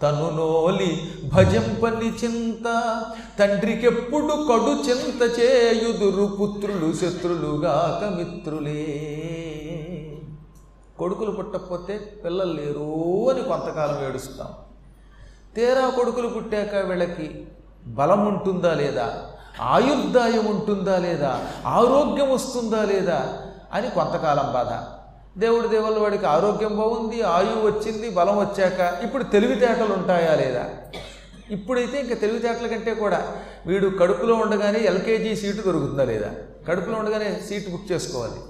తను 0.02 0.30
నోలి 0.30 1.12
భజంపని 1.34 2.08
చింత. 2.08 3.02
తండ్రికెప్పుడు 3.38 4.26
కడు 4.26 4.90
చింత 4.90 5.40
చేయుదురు 5.40 6.36
పుత్రులు 6.36 6.92
శత్రులుగాక 6.92 8.16
మిత్రులే 8.16 8.84
కొడుకులు 10.98 11.30
పుట్టకపోతే 11.30 11.98
పిల్లలు 12.24 12.52
లేరు 12.52 13.30
అని 13.30 13.42
కొంతకాలం 13.48 14.08
ఏడుస్తాం. 14.08 14.48
తీరా 15.56 15.88
కొడుకులు 15.88 16.28
పుట్టాక 16.28 16.74
వీళ్ళకి 16.74 17.46
బలం 17.86 18.26
ఉంటుందా 18.26 18.74
లేదా? 18.74 19.24
ఆయుర్దాయం 19.60 20.46
ఉంటుందా 20.46 20.98
లేదా? 20.98 21.46
ఆరోగ్యం 21.66 22.30
వస్తుందా 22.30 22.84
లేదా? 22.84 23.42
అని 23.72 23.90
కొంతకాలం 23.90 24.52
బాధ. 24.52 24.97
దేవుడి 25.38 25.68
దేవుళ్ళ 25.68 25.98
వాడికి 25.98 26.26
ఆరోగ్యం 26.26 26.76
బాగుంది 26.76 27.22
ఆయువు 27.22 27.66
వచ్చింది 27.66 28.10
బలం 28.10 28.38
వచ్చాక 28.38 28.98
ఇప్పుడు 29.04 29.22
తెలివితేటలు 29.24 29.92
ఉంటాయా 29.94 30.34
లేదా? 30.34 30.68
ఇప్పుడైతే 31.50 32.00
ఇంకా 32.00 32.14
తెలివితేటల 32.14 32.66
కంటే 32.66 32.94
కూడా 32.94 33.36
వీడు 33.66 33.88
కడుపులో 33.88 34.34
ఉండగానే 34.34 34.78
ఎల్కేజీ 34.80 35.36
సీటు 35.36 35.62
దొరుకుతుందా 35.62 36.04
లేదా? 36.04 36.34
కడుపులో 36.68 36.98
ఉండగానే 36.98 37.40
సీటు 37.48 37.70
బుక్ 37.70 37.92
చేసుకోవాలి. 37.92 38.40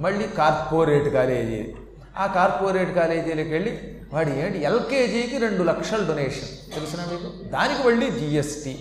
మళ్ళీ 0.00 0.26
కార్పొరేట్ 0.26 1.08
కాలేజీ. 1.08 1.74
ఆ 2.18 2.26
కార్పొరేట్ 2.26 2.94
కాలేజీలకు 2.94 3.48
వెళ్ళి 3.48 3.96
వాడి 4.12 4.40
ఏంటి? 4.40 4.62
ఎల్కేజీకి 4.62 5.38
రెండు 5.38 5.62
లక్షల 5.62 6.06
డొనేషన్. 6.08 6.74
తెలిసిన 6.74 7.00
మీకు? 7.12 7.48
దానికి 7.48 7.88
మళ్ళీ 7.88 8.10
జిఎస్టీ. 8.10 8.76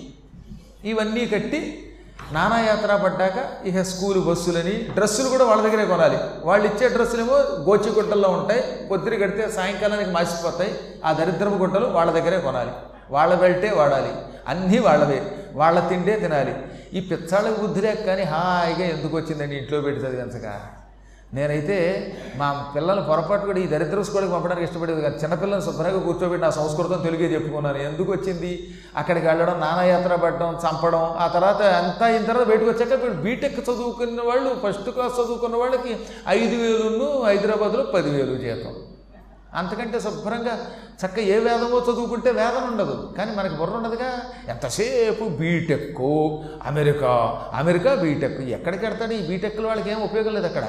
ఇవన్నీ 0.86 1.26
కట్టి 1.26 1.89
నానాయాత్ర 2.32 2.96
పడ్డాక 2.96 3.66
ఇక 3.66 3.82
స్కూల్ 3.82 4.26
బస్సులని 4.26 4.72
డ్రెస్సులు 4.72 5.30
కూడా 5.30 5.46
వాళ్ళ 5.46 5.62
దగ్గరే 5.62 5.86
కొనాలి. 5.86 6.18
వాళ్ళు 6.44 6.68
ఇచ్చే 6.68 6.90
డ్రెస్సులేమో 6.90 7.34
గోచిగుట్టల్లో 7.38 8.30
ఉంటాయి 8.30 8.88
పొద్దున 8.92 9.14
కడితే 9.14 9.52
సాయంకాలానికి 9.52 10.12
మాసిపోతాయి 10.12 10.76
ఆ 11.06 11.14
దరిద్రపు 11.14 11.54
గుట్టలు 11.54 11.86
వాళ్ళ 11.86 12.12
దగ్గరే 12.12 12.40
కొనాలి. 12.40 12.72
వాళ్ళ 13.10 13.36
బెల్టే 13.36 13.72
వాడాలి. 13.72 14.12
అన్నీ 14.48 14.80
వాళ్ళవే. 14.80 15.32
వాళ్ళ 15.54 15.80
తిండే 15.80 16.20
తినాలి. 16.20 16.56
ఈ 16.94 17.00
పిచ్చాళ్ళకి 17.00 17.62
బుద్ధి 17.62 17.82
లేక 17.82 18.06
కానీ 18.06 18.24
హాయిగా 18.24 18.86
ఎందుకు 18.86 19.18
వచ్చిందండి 19.18 19.56
ఇంట్లో 19.56 19.82
పెట్టి 19.82 20.06
చదివించగా 20.06 20.79
నేనైతే 21.34 21.76
మా 22.36 22.72
పిల్లలు 22.76 23.02
పొరపాటు 23.02 23.46
కూడా 23.46 23.60
ఈ 23.60 23.68
దరిద్ర 23.68 24.02
స్కూల్కి 24.02 24.32
పంపడానికి 24.32 24.64
ఇష్టపడేది 24.68 25.02
కానీ 25.02 25.16
చిన్నపిల్లలు 25.16 25.62
శుభ్రంగా 25.62 26.00
కూర్చోబెట్టి 26.00 26.44
నా 26.46 26.50
సంస్కృతం 26.52 27.02
తెలుగే 27.02 27.28
చెప్పుకున్నాను. 27.34 27.78
ఎందుకు 27.78 28.12
వచ్చింది? 28.12 28.52
అక్కడికి 28.98 29.28
వెళ్ళడం 29.28 29.60
నానాయాత్ర 29.60 30.16
పడడం 30.16 30.58
చంపడం 30.64 31.04
ఆ 31.24 31.28
తర్వాత 31.28 31.62
అంతా 31.62 32.06
అయిన 32.06 32.24
తర్వాత 32.24 32.48
బయటకు 32.48 32.70
వచ్చాక 32.70 33.12
బీటెక్ 33.26 33.60
చదువుకున్న 33.60 34.22
వాళ్ళు 34.22 34.50
ఫస్ట్ 34.64 34.90
క్లాస్ 34.90 35.14
చదువుకున్న 35.14 35.56
వాళ్ళకి 35.56 35.98
ఐదు 36.28 36.56
వేలును 36.56 37.10
హైదరాబాద్లో 37.24 37.84
పదివేలు 37.84 38.36
జీతం. 38.38 38.76
అంతకంటే 39.54 40.00
శుభ్రంగా 40.00 40.58
చక్క 41.06 41.20
ఏ 41.20 41.38
వేదమో 41.40 41.78
చదువుకుంటే 41.80 42.32
వేదం 42.32 42.64
ఉండదు. 42.72 43.14
కానీ 43.18 43.32
మనకి 43.36 43.56
బుర్ర 43.56 43.74
ఉండదుగా. 43.74 44.12
ఎంతసేపు 44.48 45.24
బీటెక్ 45.24 46.02
అమెరికా 46.66 47.14
అమెరికా 47.54 47.94
బీటెక్ 47.96 48.40
ఎక్కడికి 48.42 48.86
వెడతాడు 48.86 49.14
ఈ 49.14 49.28
బీటెక్లో 49.28 49.68
వాళ్ళకి 49.68 49.92
ఏం 49.92 50.02
ఉపయోగం 50.02 50.34
లేదు 50.34 50.46
అక్కడ. 50.46 50.68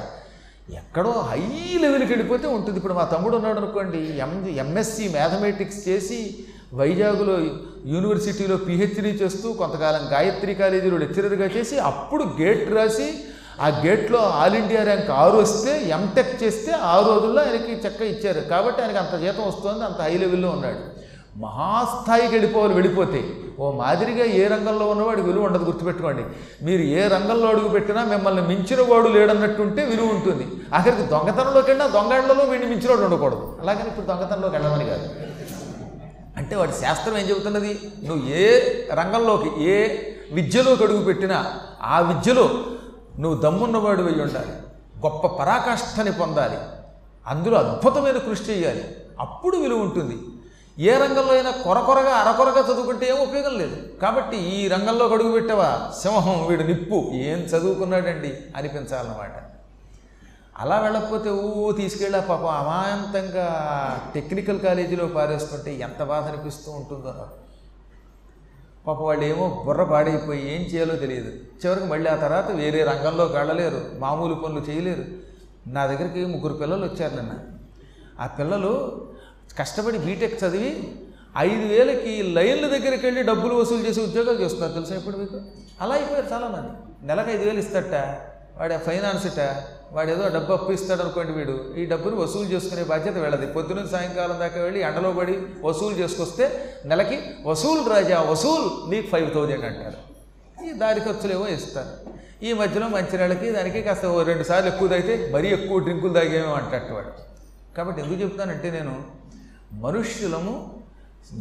ఎక్కడో 0.69 1.09
హై 1.09 1.41
లెవెల్కి 1.81 2.11
వెళ్ళిపోతే 2.13 2.47
ఉంటుంది. 2.47 2.77
ఇప్పుడు 2.77 2.93
మా 2.93 3.03
తమ్ముడు 3.03 3.35
ఉన్నాడు 3.35 3.57
అనుకోండి 3.57 4.17
ఎం 4.17 4.47
ఎంఎస్సి 4.47 5.09
మ్యాథమెటిక్స్ 5.09 5.89
చేసి 5.89 6.45
వైజాగ్లో 6.73 7.39
యూనివర్సిటీలో 7.85 8.57
పిహెచ్డీ 8.57 9.09
చేస్తూ 9.09 9.53
కొంతకాలం 9.53 10.03
గాయత్రి 10.11 10.55
కాలేజీలో 10.55 10.97
లెక్చరర్గా 10.97 11.45
చేసి 11.45 11.79
అప్పుడు 11.79 12.23
గేట్ 12.23 12.73
రాసి 12.73 13.13
ఆ 13.61 13.67
గేట్లో 13.67 14.19
ఆల్ 14.19 14.55
ఇండియా 14.55 14.83
ర్యాంక్ 14.83 15.09
ఆరు 15.09 15.37
వస్తే 15.37 15.89
ఎంటెక్ 15.89 16.43
చేస్తే 16.43 16.71
ఆ 16.71 17.03
రోజుల్లో 17.07 17.41
ఆయనకి 17.41 17.73
చెక్క 17.85 18.01
ఇచ్చారు. 18.01 18.39
కాబట్టి 18.39 18.81
ఆయనకి 18.81 18.97
అంత 18.97 19.21
జీతం 19.21 19.47
వస్తుంది 19.47 19.85
అంత 19.85 20.01
హై 20.01 20.17
లెవెల్లో 20.17 20.49
ఉన్నాడు. 20.49 20.79
మహాస్థాయికి 21.39 22.35
వెళ్ళిపోవాలి 22.35 22.73
వెళ్ళిపోతే. 22.73 23.23
ఓ 23.59 23.71
మాదిరిగా 23.71 24.25
ఏ 24.25 24.47
రంగంలో 24.47 24.87
ఉన్నవాడికి 24.87 25.27
విలువ 25.27 25.43
ఉండదు 25.43 25.63
గుర్తుపెట్టుకోండి. 25.63 26.23
మీరు 26.65 26.81
ఏ 26.81 27.07
రంగంలో 27.07 27.47
అడుగు 27.47 27.67
పెట్టినా 27.67 28.03
మిమ్మల్ని 28.03 28.41
మించిన 28.41 28.93
వాడు 28.93 29.07
లేడన్నట్టుంటే 29.07 29.85
విలువ 29.85 30.05
ఉంటుంది. 30.05 30.47
ఆఖరికి 30.75 31.01
దొంగతనంలోకి 31.01 31.71
వెళ్ళినా 31.71 31.87
దొంగళ్ళలో 31.87 32.43
వీడిని 32.43 32.69
మించిన 32.69 32.89
వాడు 32.89 33.01
ఉండకూడదు. 33.01 33.57
అలాగని 33.61 33.87
ఇప్పుడు 33.87 34.05
దొంగతనంలోకి 34.05 34.55
వెళ్ళమని 34.55 34.85
కాదు. 34.85 35.09
అంటే 36.37 36.55
వాడి 36.55 36.71
శాస్త్రం 36.71 37.17
ఏం 37.17 37.29
చెబుతున్నది? 37.29 37.79
నువ్వు 38.03 38.29
ఏ 38.29 38.59
రంగంలోకి 38.93 39.63
ఏ 39.63 39.97
విద్యలోకి 40.31 40.83
అడుగు 40.83 41.03
పెట్టినా 41.03 41.45
ఆ 41.81 41.99
విద్యలో 41.99 42.49
నువ్వు 43.19 43.41
దమ్మున్నవాడు 43.41 44.03
అయి 44.03 44.21
ఉండాలి. 44.21 44.51
గొప్ప 45.03 45.27
పరాకాష్ఠని 45.27 46.11
పొందాలి. 46.11 46.57
అందులో 47.27 47.57
అద్భుతమైన 47.57 48.17
కృషి 48.17 48.43
చేయాలి. 48.43 48.83
అప్పుడు 49.19 49.57
విలువ 49.57 49.77
ఉంటుంది. 49.77 50.17
ఏ 50.81 50.97
రంగంలో 50.97 51.33
అయినా 51.33 51.51
కొరకొరగా 51.51 52.11
అరకొరగా 52.15 52.73
చదువుకుంటే 52.73 53.09
ఏం 53.09 53.17
ఉపయోగం 53.29 53.57
లేదు. 53.57 53.77
కాబట్టి 54.01 54.37
ఈ 54.37 54.67
రంగంలో 54.67 55.07
గడుగు 55.07 55.31
పెట్టావా? 55.31 55.91
సింహం 56.01 56.47
వీడు 56.47 56.63
నిప్పు. 56.63 57.11
ఏం 57.13 57.37
చదువుకున్నాడండి? 57.37 58.37
అనిపించాలన్నమాట. 58.55 59.51
అలా 60.57 60.79
వెళ్ళకపోతే 60.79 61.29
ఊ 61.29 61.71
తీసుకెళ్ళి 61.71 62.19
ఆ 62.19 62.21
పాపం. 62.21 62.47
అమాంతంగా 62.47 63.47
టెక్నికల్ 64.13 64.59
కాలేజీలో 64.59 65.05
పారేస్తుంటే 65.05 65.75
ఎంత 65.75 66.03
బాధ 66.03 66.23
అనిపిస్తూ 66.23 66.71
ఉంటుందో. 66.71 67.13
నాకు 67.17 67.41
పాప 68.87 69.01
వాళ్ళు 69.01 69.25
ఏమో 69.25 69.63
బుర్ర 69.65 69.83
పాడైపోయి 69.83 70.55
ఏం 70.55 70.61
చేయాలో 70.61 70.95
తెలియదు. 70.95 71.29
చివరికి 71.29 71.85
మళ్ళీ 71.85 72.09
ఆ 72.09 72.15
తర్వాత 72.15 72.51
వేరే 72.51 72.83
రంగంలోకి 72.83 73.33
వెళ్ళలేరు 73.33 73.81
మామూలు 73.99 74.33
పనులు 74.33 74.59
చేయలేరు. 74.59 75.05
నా 75.67 75.85
దగ్గరికి 75.85 76.25
ముగ్గురు 76.25 76.53
పిల్లలు 76.53 76.85
వచ్చారు 76.85 77.15
నిన్న. 77.15 77.31
ఆ 78.19 78.27
పిల్లలు 78.27 79.01
కష్టపడి 79.57 79.97
బీటెక్ 79.97 80.43
చదివి 80.43 80.93
ఐదు 81.37 81.65
వేలకి 81.73 82.21
లైన్ల 82.21 82.67
దగ్గరికి 82.67 83.05
వెళ్ళి 83.05 83.23
డబ్బులు 83.23 83.55
వసూలు 83.55 83.87
చేసి 83.87 84.01
ఉద్యోగాలు 84.01 84.41
చేస్తున్నారు 84.41 84.73
తెలుసా 84.73 84.95
ఇప్పుడు 84.95 85.17
మీకు? 85.17 85.41
అలా 85.81 85.95
అయిపోయారు 85.95 86.25
చాలామంది. 86.33 87.05
నెలకు 87.07 87.29
ఐదు 87.29 87.43
వేలు 87.43 87.59
ఇస్తట 87.59 87.93
వాడు 88.57 88.77
ఫైనాన్స్ 88.77 89.39
వాడు 89.93 90.09
ఏదో 90.09 90.27
డబ్బు 90.27 90.53
అప్పు 90.53 90.71
ఇస్తాడు 90.71 91.01
అనుకోండి 91.01 91.31
వీడు. 91.31 91.73
ఈ 91.77 91.85
డబ్బును 91.85 92.15
వసూలు 92.15 92.45
చేసుకునే 92.45 92.83
బాధ్యత 92.83 93.17
వెళ్ళదు. 93.17 93.45
పొద్దున 93.45 93.85
సాయంకాలం 93.91 94.39
దాకా 94.39 94.61
వెళ్ళి 94.61 94.81
ఎండలో 94.81 95.11
పడి 95.11 95.37
వసూలు 95.63 95.95
చేసుకొస్తే 95.95 96.71
నెలకి 96.85 97.19
వసూలు 97.45 97.89
రాజా 97.89 98.21
వసూలు 98.21 98.89
నీకు 98.89 99.07
ఫైవ్ 99.07 99.33
థౌజండ్ 99.33 99.65
అంటారు. 99.65 99.97
ఈ 100.67 100.71
దారి 100.71 101.33
ఏమో 101.33 101.47
ఇస్తారు. 101.47 102.11
ఈ 102.45 102.53
మధ్యలో 102.53 102.87
మంచినీళ్ళకి 102.87 103.51
దానికి 103.51 103.81
కాస్త 103.81 104.05
ఓ 104.05 104.23
రెండు 104.23 104.43
సార్లు 104.43 104.69
ఎక్కువ 104.69 104.87
తాగితే 104.87 105.31
మరీ 105.33 105.47
ఎక్కువ 105.47 105.79
డ్రింకులు 105.79 106.13
తాగేమో 106.13 106.53
అంటాడు 106.53 106.93
వాడు. 106.93 107.11
కాబట్టి 107.77 108.01
ఎందుకు 108.01 108.21
చెప్తానంటే 108.21 108.71
నేను 108.71 109.20
మనుష్యులము 109.73 110.81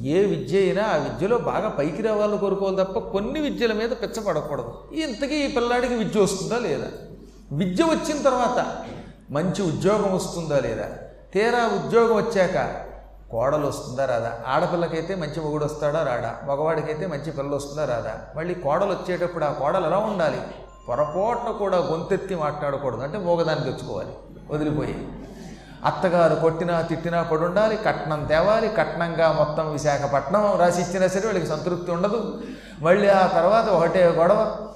ఏ 0.03 0.25
విద్య 0.25 0.59
అయినా 0.59 0.85
ఆ 0.85 0.97
విద్యలో 0.97 1.39
బాగా 1.39 1.69
పైకి 1.69 2.03
రావాలని 2.03 2.39
కోరుకోవాలి 2.39 2.77
తప్ప 2.77 2.99
కొన్ని 2.99 3.41
విద్యల 3.41 3.73
మీద 3.73 3.91
పిచ్చపడకూడదు. 3.91 4.75
ఇంతకీ 4.93 5.35
ఈ 5.35 5.53
పిల్లాడికి 5.53 5.95
విద్య 5.95 6.21
వస్తుందా 6.21 6.59
లేదా? 6.59 6.87
విద్య 7.53 7.85
వచ్చిన 7.85 8.23
తర్వాత 8.23 8.85
మంచి 9.31 9.63
ఉద్యోగం 9.63 10.15
వస్తుందా 10.15 10.61
లేదా? 10.61 10.89
తీరా 11.35 11.67
ఉద్యోగం 11.67 12.17
వచ్చాక 12.17 12.87
కోడలు 13.31 13.67
వస్తుందా 13.67 14.05
రాదా? 14.05 14.39
ఆడపిల్లకైతే 14.47 15.15
మంచి 15.15 15.41
మొగుడు 15.41 15.65
వస్తాడా 15.65 16.03
రాడా? 16.03 16.37
మగవాడికైతే 16.45 17.07
మంచి 17.07 17.31
పిల్లలు 17.33 17.57
వస్తుందా 17.57 17.85
రాదా? 17.85 18.21
మళ్ళీ 18.37 18.55
కోడలు 18.55 18.91
వచ్చేటప్పుడు 18.91 19.45
ఆ 19.45 19.53
కోడలు 19.53 19.87
ఎలా 19.87 19.99
ఉండాలి? 19.99 20.41
పొరపాటున 20.89 21.51
కూడా 21.59 21.79
గొంతెత్తి 21.79 22.35
మాట్లాడకూడదు. 22.35 23.01
అంటే 23.01 23.19
మోగదాన్ని 23.19 23.65
తెచ్చుకోవాలి. 23.65 24.13
వదిలిపోయి. 24.51 25.09
అత్తగారు 25.87 26.35
కొట్టినా 26.35 26.83
తిట్టినా 26.83 27.23
పడుండాలి 27.23 27.77
కట్నం 27.77 28.25
తేవాలి 28.25 28.69
కట్నంగా 28.69 29.33
మొత్తం 29.33 29.73
విశాఖపట్నం 29.73 30.57
రాసి 30.59 30.81
ఇచ్చినా 30.83 31.09
సరే 31.09 31.27
వాళ్ళకి 31.27 31.47
సంతృప్తి 31.47 31.91
ఉండదు. 31.91 32.43
మళ్ళీ 32.83 33.09
ఆ 33.09 33.27
తర్వాత 33.27 33.69
ఒకటే 33.69 34.07
గొడవ. 34.07 34.69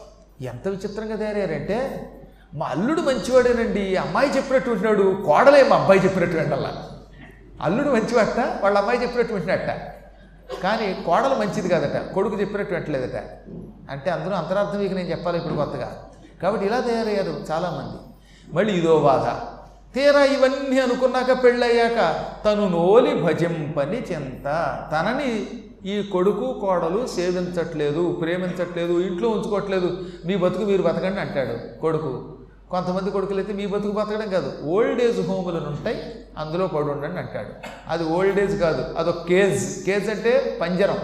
ఎంత 0.42 0.68
విచిత్రంగా 0.68 1.16
తయారయ్యారంటే 1.16 2.11
మా 2.54 2.66
అల్లుడు 2.66 3.00
మంచివాడేనండి 3.00 3.96
అమ్మాయి 3.96 4.37
చెప్పినట్టు 4.37 4.70
ఉంటున్నాడు 4.70 5.23
కోడలే 5.26 5.62
మా 5.62 5.76
అబ్బాయి 5.76 6.00
చెప్పినట్టు 6.00 6.37
వింటల్లా 6.37 6.70
అల్లుడు 7.62 7.90
మంచివాట 7.90 8.40
వాళ్ళ 8.62 8.78
అమ్మాయి 8.78 9.02
చెప్పినట్టు 9.02 9.32
వింటున్నట్ట 9.32 9.70
కానీ 10.62 11.02
కోడలు 11.06 11.34
మంచిది 11.34 11.68
కాదట 11.68 12.12
కొడుకు 12.14 12.40
చెప్పినట్టు 12.40 12.75
వింటలేదట 12.75 13.16
అంటే 13.90 14.11
అందరూ 14.11 14.34
అంతరార్థం 14.34 14.80
ఇక 14.80 14.92
నేను 14.92 15.08
చెప్పాలి 15.08 15.38
ఇప్పుడు 15.38 15.54
కొత్తగా. 15.54 15.92
కాబట్టి 16.42 16.66
ఇలా 16.66 16.80
తయారయ్యారు 16.80 17.44
చాలామంది. 17.50 17.99
మళ్ళీ 18.54 18.73
ఇదో 18.73 19.00
బాధ. 19.00 19.53
తీరా 19.94 20.24
ఇవన్నీ 20.24 20.80
అనుకున్నాక 20.80 21.44
పెళ్ళయ్యాక 21.44 22.26
తను 22.44 22.68
నోలి 22.68 23.14
భజింపని 23.14 23.98
చింత. 24.12 24.44
తనని 24.92 25.46
ఈ 25.90 26.02
కొడుకు 26.02 26.58
కోడలు 26.60 27.06
సేవించట్లేదు 27.06 28.18
ప్రేమించట్లేదు 28.20 29.00
ఇంట్లో 29.00 29.28
ఉంచుకోవట్లేదు. 29.28 29.98
మీ 30.26 30.36
బతుకు 30.36 30.64
మీరు 30.64 30.82
బతకండి 30.82 31.20
అంటాడు 31.20 31.80
కొడుకు. 31.80 32.38
కొంతమంది 32.70 33.10
కొడుకులు 33.10 33.38
అయితే 33.38 33.52
మీ 33.52 33.66
బతుకు 33.66 33.92
బతకడం 33.92 34.28
కాదు 34.28 34.68
ఓల్డ్ 34.68 35.02
ఏజ్ 35.02 35.26
హోములు 35.28 35.56
ఉంటాయి 35.56 36.14
అందులో 36.38 36.66
పడి 36.66 36.84
ఉండండి 36.84 37.18
అంటాడు. 37.18 37.52
అది 37.88 38.04
ఓల్డ్ 38.04 38.40
ఏజ్ 38.40 38.60
కాదు 38.60 38.94
అదొక 38.98 39.26
కేజ్. 39.28 39.84
కేజ్ 39.84 40.10
అంటే 40.10 40.58
పంజరం. 40.60 40.98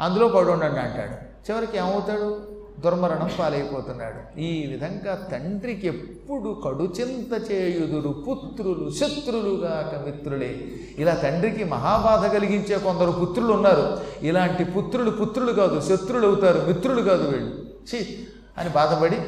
అందులో 0.00 0.28
పడి 0.28 0.50
ఉండండి 0.50 0.80
అంటాడు. 0.80 1.16
చివరికి 1.50 1.78
ఏమవుతాడు? 1.78 2.55
దుర్మరణం 2.80 3.30
పాలైపోతున్నాడు. 3.38 4.40
ఈ 4.40 4.66
విధంగా 4.66 5.28
తండ్రికి 5.32 5.86
ఎప్పుడు 5.86 6.62
కడుచింత 6.64 7.52
చేయుదురు 7.52 8.08
పుత్రులు 8.08 8.90
శత్రులుగాక 8.90 10.06
మిత్రులే. 10.06 10.60
ఇలా 10.98 11.14
తండ్రికి 11.14 11.64
మహాబాధ 11.64 12.26
కలిగించే 12.26 12.78
కొందరు 12.78 13.10
పుత్రులు 13.10 13.52
ఉన్నారు. 13.52 14.00
ఇలాంటి 14.22 14.64
పుత్రులు 14.64 15.10
పుత్రులు 15.10 15.52
కాదు 15.52 15.80
శత్రులు 15.80 16.26
అవుతారు 16.26 16.58
మిత్రులు 16.66 17.02
కాదు 17.02 17.28
వీళ్ళు. 17.28 17.66
ఛీ! 17.94 18.26
అని 18.58 18.68
బాధపడి 18.68 19.18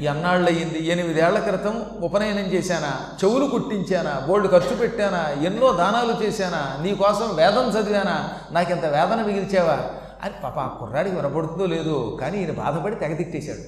ఎన్నాళ్ళు 0.00 0.50
ఎనిమిదేళ్ళ 0.78 1.38
క్రితం 1.38 1.86
ఉపనయనం 2.00 2.52
చేశానా? 2.52 2.92
చెవులు 3.24 3.46
కుట్టించానా? 3.46 4.26
బోల్డ్ 4.26 4.48
ఖర్చు 4.48 4.76
పెట్టానా? 4.76 5.42
ఎన్నో 5.42 5.72
దానాలు 5.72 6.24
చేశానా? 6.24 6.82
నీకోసం 6.82 7.36
వేదం 7.36 7.70
చదివానా? 7.70 8.30
నాకింత 8.52 8.84
వేదన 8.84 9.24
మిగిల్చావా? 9.26 9.78
అని 10.22 10.34
పాప 10.42 10.58
ఆ 10.58 10.68
కుర్రాడికి 10.80 11.16
వినపడుతుందో 11.16 11.66
లేదో 11.66 11.94
కానీ 12.20 12.36
ఈయన 12.38 12.52
బాధపడి 12.58 12.96
తెగతిట్టేశాడు 12.96 13.64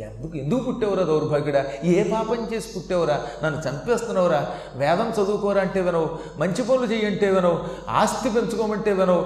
ఎందుకు 0.00 0.34
ఎందుకు 0.36 0.62
పుట్టేవరా 0.64 1.02
దౌర్భాగ్యుడా? 1.02 1.60
ఏ 1.84 2.02
పాపం 2.10 2.40
చేసి 2.52 2.68
పుట్టేవరా? 2.74 3.14
నన్ను 3.42 3.58
చంపేస్తున్నావురా? 3.60 4.40
వేదం 4.74 5.08
చదువుకోరా 5.10 5.60
అంటే 5.60 5.80
వినవు 5.80 6.08
మంచి 6.38 6.62
పనులు 6.62 6.84
చేయంటే 6.84 7.30
వినవు 7.30 7.58
ఆస్తి 7.90 8.30
పెంచుకోమంటే 8.30 8.92
వినవు 8.92 9.22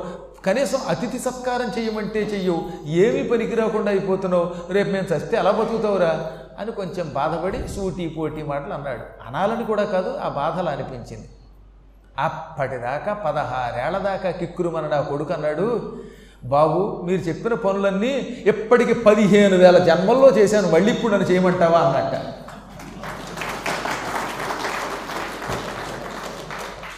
కనీసం 0.47 0.81
అతిథి 0.89 1.19
సత్కారం 1.19 1.69
చేయమంటే 1.79 2.23
చెయ్యవు 2.23 2.61
ఏమీ 2.99 3.23
పనికి 3.29 3.55
రాకుండా 3.55 3.91
అయిపోతున్నావు 3.91 4.47
రేపు 4.73 4.91
మేము 4.91 5.07
చస్తే 5.13 5.37
ఎలా 5.37 5.51
బతుకుతావురా? 5.51 6.13
అని 6.59 6.73
కొంచెం 6.73 7.09
బాధపడి 7.15 7.69
సూటి 7.69 8.09
పోటీ 8.09 8.43
మాటలు 8.43 8.73
అన్నాడు. 8.73 9.05
అనాలని 9.27 9.65
కూడా 9.65 9.85
కాదు 9.85 10.17
ఆ 10.17 10.29
బాధలు 10.37 10.69
అనిపించింది. 10.69 11.29
అప్పటిదాకా 12.19 13.13
పదహారేళ్ళ 13.27 13.99
దాకా 13.99 14.31
కిక్కురు 14.31 14.69
మన 14.69 14.89
నా 14.89 15.01
కొడుకు 15.01 15.33
అన్నాడు 15.33 15.67
బాబు 16.45 17.03
మీరు 17.05 17.21
చెప్పిన 17.21 17.55
పనులన్నీ 17.55 18.45
ఎప్పటికి 18.47 18.95
పదిహేను 18.95 19.57
వేల 19.57 19.79
జన్మల్లో 19.79 20.31
చేశాను 20.31 20.71
మళ్ళీ 20.71 20.93
ఇప్పుడు 20.93 21.13
నన్ను 21.13 21.29
చేయమంటావా 21.31 21.79
అన్నట్ట. 21.79 22.15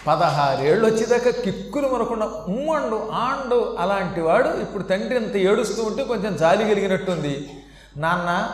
పదహారేళ్ళు 0.06 0.86
వచ్చేదాకా 0.86 1.30
కిక్కులు 1.30 1.88
మనకుండా 1.88 2.26
ఉమ్మండు 2.26 3.08
ఆండు 3.12 3.76
అలాంటి 3.78 4.20
వాడు 4.20 4.48
ఇప్పుడు 4.48 4.82
తండ్రి 4.82 5.16
అంత 5.16 5.36
ఏడుస్తూ 5.36 5.82
ఉంటే 5.82 6.04
కొంచెం 6.04 6.36
జాలి 6.36 6.64
కలిగినట్టుంది. 6.64 7.50
నాన్న 7.96 8.50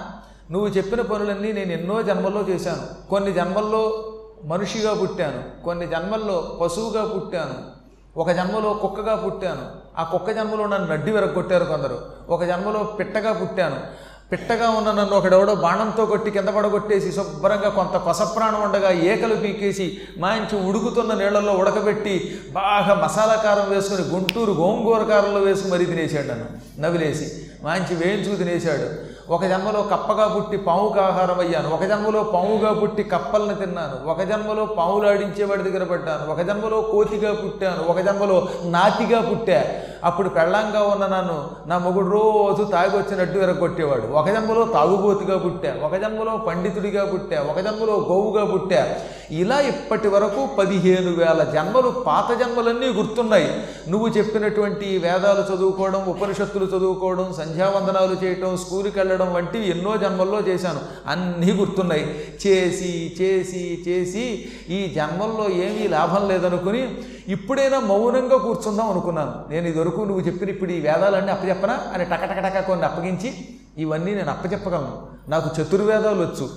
నువ్వు 0.50 0.68
చెప్పిన 0.68 1.00
పనులన్నీ 1.00 1.52
నేను 1.52 1.73
ఎన్నో 1.73 2.02
జన్మల్లో 2.02 2.42
చేశాను. 2.42 3.11
కొన్ని 3.11 3.33
జన్మల్లో 3.33 4.12
మనిషిగా 4.45 4.95
పుట్టాను 4.95 5.64
కొన్ని 5.64 5.87
జన్మల్లో 5.87 6.59
పశువుగా 6.61 7.04
పుట్టాను. 7.04 7.77
ఒక 8.18 8.30
జన్మలో 8.30 8.75
కుక్కగా 8.75 9.16
పుట్టాను. 9.16 9.62
ఆ 9.98 10.02
కుక్క 10.02 10.30
జన్మలో 10.30 10.66
నన్ను 10.66 10.88
నడ్డి 10.88 11.10
విరగొట్టారు 11.10 11.64
కొందరు. 11.64 11.98
ఒక 12.28 12.44
జన్మలో 12.44 12.84
పిట్టగా 12.84 13.32
పుట్టాను. 13.32 14.08
పిట్టగా 14.32 14.70
ఉన్న 14.70 14.88
నన్ను 14.88 15.16
ఒకడెవడో 15.16 15.54
బాణంతో 15.54 16.06
కొట్టి 16.06 16.30
కింద 16.30 16.48
పడగొట్టేసి 16.48 17.12
శుభ్రంగా 17.12 17.68
కొంత 17.68 17.96
కొసప్రాణం 17.96 18.62
ఉండగా 18.62 18.90
ఏకలు 18.90 19.34
పీకేసి 19.34 20.00
మంచి 20.18 20.68
ఉడుకుతున్న 20.68 21.14
నీళ్ళల్లో 21.14 21.52
ఉడకబెట్టి 21.52 22.40
బాగా 22.52 22.94
మసాలా 22.94 23.34
కారం 23.34 23.70
వేసుకుని 23.70 24.02
గుంటూరు 24.02 24.52
గోంగూర 24.52 25.02
కారంలో 25.02 25.40
వేసుకుని 25.40 25.72
మరీ 25.72 25.84
తినేసాడు 25.84 26.28
నన్ను. 26.28 26.80
నవిలేసి 26.80 27.32
మంచి 27.62 27.94
వేయించుకు 27.94 28.37
తినేశాడు. 28.37 29.07
ఒక 29.30 29.44
జన్మలో 29.44 29.82
కప్పగా 29.82 30.28
పుట్టి 30.28 30.56
పావుకు 30.56 31.00
ఆహారం 31.00 31.40
అయ్యాను 31.40 31.70
ఒక 31.75 31.85
జన్మలో 31.85 32.23
పావుగా 32.23 32.73
పుట్టి 32.73 33.02
కప్పలను 33.02 33.54
తిన్నాను. 33.54 34.11
ఒక 34.11 34.23
జన్మలో 34.23 34.66
పాములు 34.66 35.08
ఆడించేవాడి 35.08 35.62
దగ్గర 35.62 35.85
పడ్డాను. 35.85 36.32
ఒక 36.32 36.40
జన్మలో 36.40 36.80
కోతిగా 36.80 37.32
పుట్టాను. 37.32 37.90
ఒక 37.90 38.00
జన్మలో 38.00 38.49
నాతిగా 38.64 39.20
పుట్టా. 39.20 39.64
అప్పుడు 40.04 40.28
పెళ్ళంగా 40.28 40.82
ఉన్న 40.82 41.06
నన్ను 41.06 41.50
నా 41.66 41.78
మొగుడు 41.78 42.06
రోజు 42.06 42.64
తాగి 42.64 42.97
వచ్చినట్టు 42.97 43.38
విరగొట్టేవాడు 43.38 44.12
ఒక 44.12 44.26
జన్మలో 44.26 44.64
తాగుబోతుగా 44.64 45.38
పుట్టా. 45.38 45.75
ఒక 45.85 45.94
జన్మలో 45.94 46.37
పండితుడిగా 46.37 47.04
పుట్టా. 47.04 47.40
ఒక 47.50 47.61
జన్మలో 47.61 48.06
గోవుగా 48.11 48.44
పుట్టా. 48.44 48.94
ఇలా 49.30 49.61
ఇప్పటి 49.61 50.08
వరకు 50.08 50.47
పదిహేను 50.58 51.12
వేల 51.12 51.44
జన్మలు 51.54 51.90
పాత 52.06 52.32
జన్మలన్నీ 52.32 52.87
గుర్తున్నాయి. 52.87 53.62
నువ్వు 53.88 54.08
చెప్పినటువంటి 54.08 54.98
వేదాలు 54.98 55.55
చదువుకోవడం 55.55 56.05
ఉపనిషత్తులు 56.05 56.64
చదువుకోవడం 56.64 57.35
సంధ్యావందనాలు 57.38 58.24
చేయటం 58.24 58.57
స్కూల్కి 58.57 58.98
వెళ్ళడం 58.98 59.35
వంటివి 59.35 59.70
ఎన్నో 59.70 59.96
జన్మల్లో 59.96 60.40
చేశాను. 60.40 60.81
అన్నీ 61.07 61.52
గుర్తున్నాయి. 61.52 62.24
చేసి 62.46 63.16
చేసి 63.20 63.85
చేసి 63.88 64.48
ఈ 64.68 64.92
జన్మల్లో 64.94 65.50
ఏమీ 65.50 65.88
లాభం 65.88 66.29
లేదనుకుని 66.29 66.98
ఇప్పుడైనా 67.29 67.81
మౌనంగా 67.81 68.37
కూర్చుందాం 68.37 68.90
అనుకున్నాను. 68.90 69.33
నేను 69.50 69.68
ఇదివరకు 69.68 70.00
నువ్వు 70.00 70.20
చెప్పిన 70.20 70.48
ఇప్పుడు 70.48 70.70
ఈ 70.70 70.81
వేదాలన్నీ 70.81 71.33
అప్పచెప్పనా? 71.33 71.79
అని 71.94 72.05
టకటకటక 72.05 72.66
కొన్ని 72.66 72.87
అప్పగించి 72.87 73.35
ఇవన్నీ 73.79 74.14
నేను 74.14 74.31
అప్పచెప్పగలను. 74.31 75.07
నాకు 75.29 75.62
చతుర్వేదాలు 75.62 76.22
వచ్చు 76.22 76.48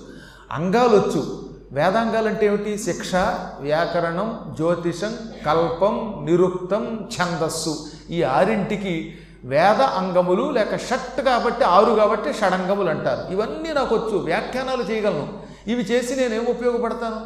అంగాలు 0.52 0.98
వచ్చు 0.98 1.51
వేదాంగాలు 1.72 2.28
అంటే 2.28 2.46
ఏమిటి? 2.46 2.78
శిక్ష 2.78 3.12
వ్యాకరణం 3.60 4.40
జ్యోతిషం 4.58 5.16
కల్పం 5.46 6.22
నిరుక్తం 6.26 7.10
ఛందస్సు. 7.18 7.78
ఈ 8.10 8.24
ఆరింటికి 8.24 9.18
వేద 9.44 9.82
అంగములు 9.82 10.52
లేక 10.52 10.76
షట్ 10.76 11.22
కాబట్టి 11.22 11.64
ఆరు 11.64 11.92
కాబట్టి 11.92 12.34
షడంగములు 12.34 12.90
అంటారు. 12.90 13.32
ఇవన్నీ 13.32 13.74
నాకు 13.74 13.96
వచ్చు. 13.96 14.18
వ్యాఖ్యానాలు 14.18 14.84
చేయగలను. 14.84 15.34
ఇవి 15.68 15.84
చేసి 15.84 16.16
నేనేం 16.16 16.46
ఉపయోగపడతాను? 16.46 17.22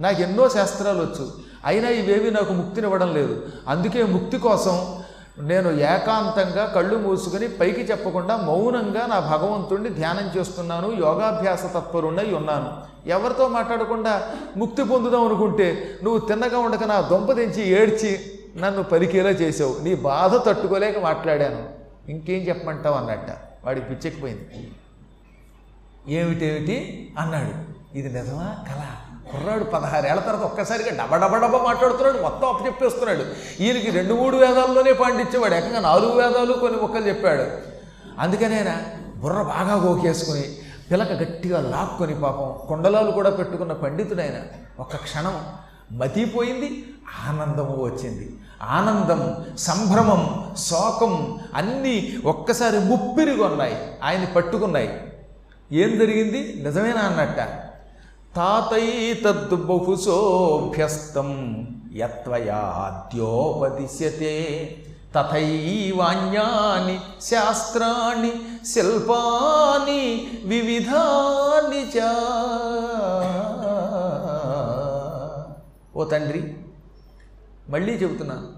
నాకు 0.00 0.22
ఎన్నో 0.22 0.48
శాస్త్రాలు 0.48 1.02
వచ్చు. 1.02 1.32
అయినా 1.64 1.88
ఇవేవి 1.88 2.30
నాకు 2.30 2.52
ముక్తినివ్వడం 2.52 3.14
లేదు. 3.14 3.46
అందుకే 3.68 4.02
ముక్తి 4.02 4.38
కోసం 4.38 5.02
నేను 5.40 5.70
ఏకాంతంగా 5.70 6.66
కళ్ళు 6.66 6.96
మూసుకొని 6.96 7.48
పైకి 7.48 7.80
చెప్పకుండా 7.80 8.36
మౌనంగా 8.36 9.06
నా 9.06 9.18
భగవంతుణ్ణి 9.18 9.88
ధ్యానం 9.88 10.40
చేస్తున్నాను 10.40 10.96
యోగాభ్యాస 11.00 11.64
తత్పరుణ్ణై 11.64 12.34
ఉన్నాను. 12.34 12.72
ఎవరితో 13.08 13.48
మాట్లాడకుండా 13.48 14.22
ముక్తి 14.56 14.84
పొందుదాం 14.84 15.24
అనుకుంటే 15.24 15.98
నువ్వు 16.02 16.26
తిన్నగా 16.26 16.58
ఉండక 16.58 16.84
నా 16.84 17.00
దొంప 17.00 17.32
తెంచి 17.32 17.68
ఏడ్చి 17.68 18.20
నన్ను 18.56 18.82
పలికేలా 18.82 19.30
చేసావు 19.30 19.76
నీ 19.82 19.94
బాధ 19.94 20.36
తట్టుకోలేక 20.46 20.98
మాట్లాడాను. 20.98 21.68
ఇంకేం 22.10 22.48
చెప్పమంటావు 22.48 22.96
అన్నట్ట. 22.96 23.30
వాడికి 23.64 23.86
పిచ్చెక్కిపోయింది. 23.86 24.72
ఏమిటేమిటి? 26.08 27.12
అన్నాడు. 27.18 27.78
ఇది 27.98 28.18
నిజమా? 28.18 28.56
కళ? 28.68 29.07
కుర్రాడు 29.32 29.64
పదహారేళ్ళ 29.64 30.20
తర్వాత 30.20 30.40
ఒక్కసారిగా 30.40 31.04
డబడబడబ 31.04 31.56
మాట్లాడుతున్నాడు 31.56 32.18
మొత్తం 32.22 32.48
అప్పు 32.48 32.66
చెప్పేస్తున్నాడు. 32.66 33.24
ఈయనకి 33.62 33.90
రెండు 33.90 34.14
మూడు 34.14 34.36
వేదాల్లోనే 34.36 34.92
పాండించేవాడు 34.92 35.54
ఏకంగా 35.54 35.80
నాలుగు 35.80 36.12
వేదాలు 36.12 36.52
కొన్ని 36.52 36.80
మొక్కలు 36.80 37.08
చెప్పాడు. 37.08 37.44
అందుకనేనా 38.20 38.76
బుర్ర 39.16 39.42
బాగా 39.42 39.74
గోకేసుకుని 39.74 40.44
పిలక 40.90 41.12
గట్టిగా 41.12 41.60
లాక్కొని 41.60 42.20
పాపం 42.20 42.66
కుండలాలు 42.68 43.10
కూడా 43.10 43.30
పెట్టుకున్న 43.30 43.72
పండితుడైన 43.72 44.38
ఒక్క 44.80 44.96
క్షణం 44.96 45.40
మతిపోయింది 45.92 46.68
ఆనందము 47.28 47.84
వచ్చింది. 47.84 48.36
ఆనందం 48.62 49.44
సంభ్రమం 49.58 50.54
శోకం 50.58 51.38
అన్నీ 51.54 52.18
ఒక్కసారి 52.24 52.78
ముప్పిరిగొన్నాయి 52.78 53.76
ఆయన్ని 54.04 54.26
పట్టుకున్నాయి. 54.26 54.90
ఏం 55.72 55.98
జరిగింది? 55.98 56.60
నిజమేనా 56.64 57.00
అన్నట్ట? 57.00 57.67
తాతైతద్ 58.38 59.54
బహుశోభ్యస్తం 59.54 61.56
యత్వయాద్యోపదిశ్యతే. 61.94 64.76
తథైవాన్యాని 65.14 67.00
శాస్త్రాణి 67.22 68.32
శిల్పాని 68.66 70.28
వివిధాని 70.44 71.82
చ. 71.82 71.94
ఓ 75.96 76.04
తండ్రి 76.04 76.56
మళ్ళీ 77.68 77.92
చెబుతున్నాను 77.92 78.48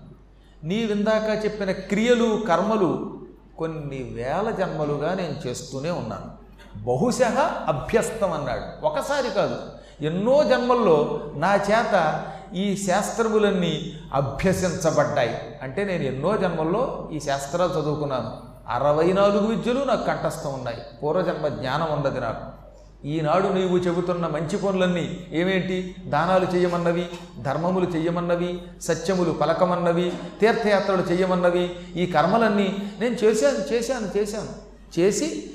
నీవిందాక 0.67 1.45
చెప్పిన 1.45 1.71
క్రియలు 1.71 2.43
కర్మలు 2.49 3.21
కొన్ని 3.59 4.03
వేల 4.03 4.51
జన్మలుగా 4.51 5.15
నేను 5.15 5.49
చేస్తూనే 5.49 5.91
ఉన్నాను. 5.91 6.40
బహుశ 6.77 7.23
అభ్యస్తం 7.67 8.33
అన్నాడు. 8.33 8.87
ఒకసారి 8.87 9.31
కాదు 9.31 9.57
ఎన్నో 10.01 10.45
జన్మల్లో 10.45 11.21
నా 11.35 11.55
చేత 11.55 12.25
ఈ 12.55 12.77
శాస్త్రములన్నీ 12.77 13.93
అభ్యసించబడ్డాయి. 14.15 15.37
అంటే 15.63 15.85
నేను 15.85 16.03
ఎన్నో 16.03 16.37
జన్మల్లో 16.37 17.09
ఈ 17.13 17.21
శాస్త్రాలు 17.21 17.73
చదువుకున్నాను. 17.73 18.51
అరవై 18.69 19.13
నాలుగు 19.13 19.47
విద్యలు 19.47 19.85
నాకు 19.85 20.07
కంఠస్థం 20.07 20.55
ఉన్నాయి. 20.55 20.79
పూర్వజన్మ 21.03 21.49
జ్ఞానం 21.49 21.87
ఉన్నది 21.91 22.21
నాకు. 22.21 22.61
ఈనాడు 23.07 23.49
నీవు 23.49 23.77
చెబుతున్న 23.77 24.27
మంచి 24.27 24.57
పనులన్నీ 24.57 25.27
ఏమేంటి? 25.33 25.95
దానాలు 26.07 26.45
చేయమన్నవి 26.45 27.09
ధర్మములు 27.43 27.85
చెయ్యమన్నవి 27.85 28.63
సత్యములు 28.81 29.33
పలకమన్నవి 29.33 30.13
తీర్థయాత్రలు 30.41 31.03
చేయమన్నవి 31.03 31.71
ఈ 31.97 32.07
కర్మలన్నీ 32.07 32.93
నేను 33.01 33.15
చేశాను 33.15 33.73
చేశాను 33.73 34.19
చేశాను. 34.19 34.71
చేసి 35.01 35.51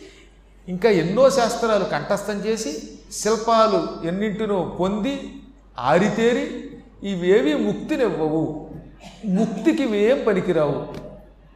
ఇంకా 0.67 0.89
ఎన్నో 0.89 1.29
శాస్త్రాలు 1.29 1.83
కంఠస్థం 1.83 2.33
చేసి 2.33 2.81
శిల్పాలు 3.11 4.07
ఎన్నింటినో 4.07 4.77
పొంది 4.79 5.33
ఆరితేరి 5.79 6.69
ఇవేవి 7.03 7.53
ముక్తినివ్వవు. 7.53 8.69
ముక్తికి 9.25 9.83
ఇవేం 9.83 10.25
పనికిరావు. 10.27 10.85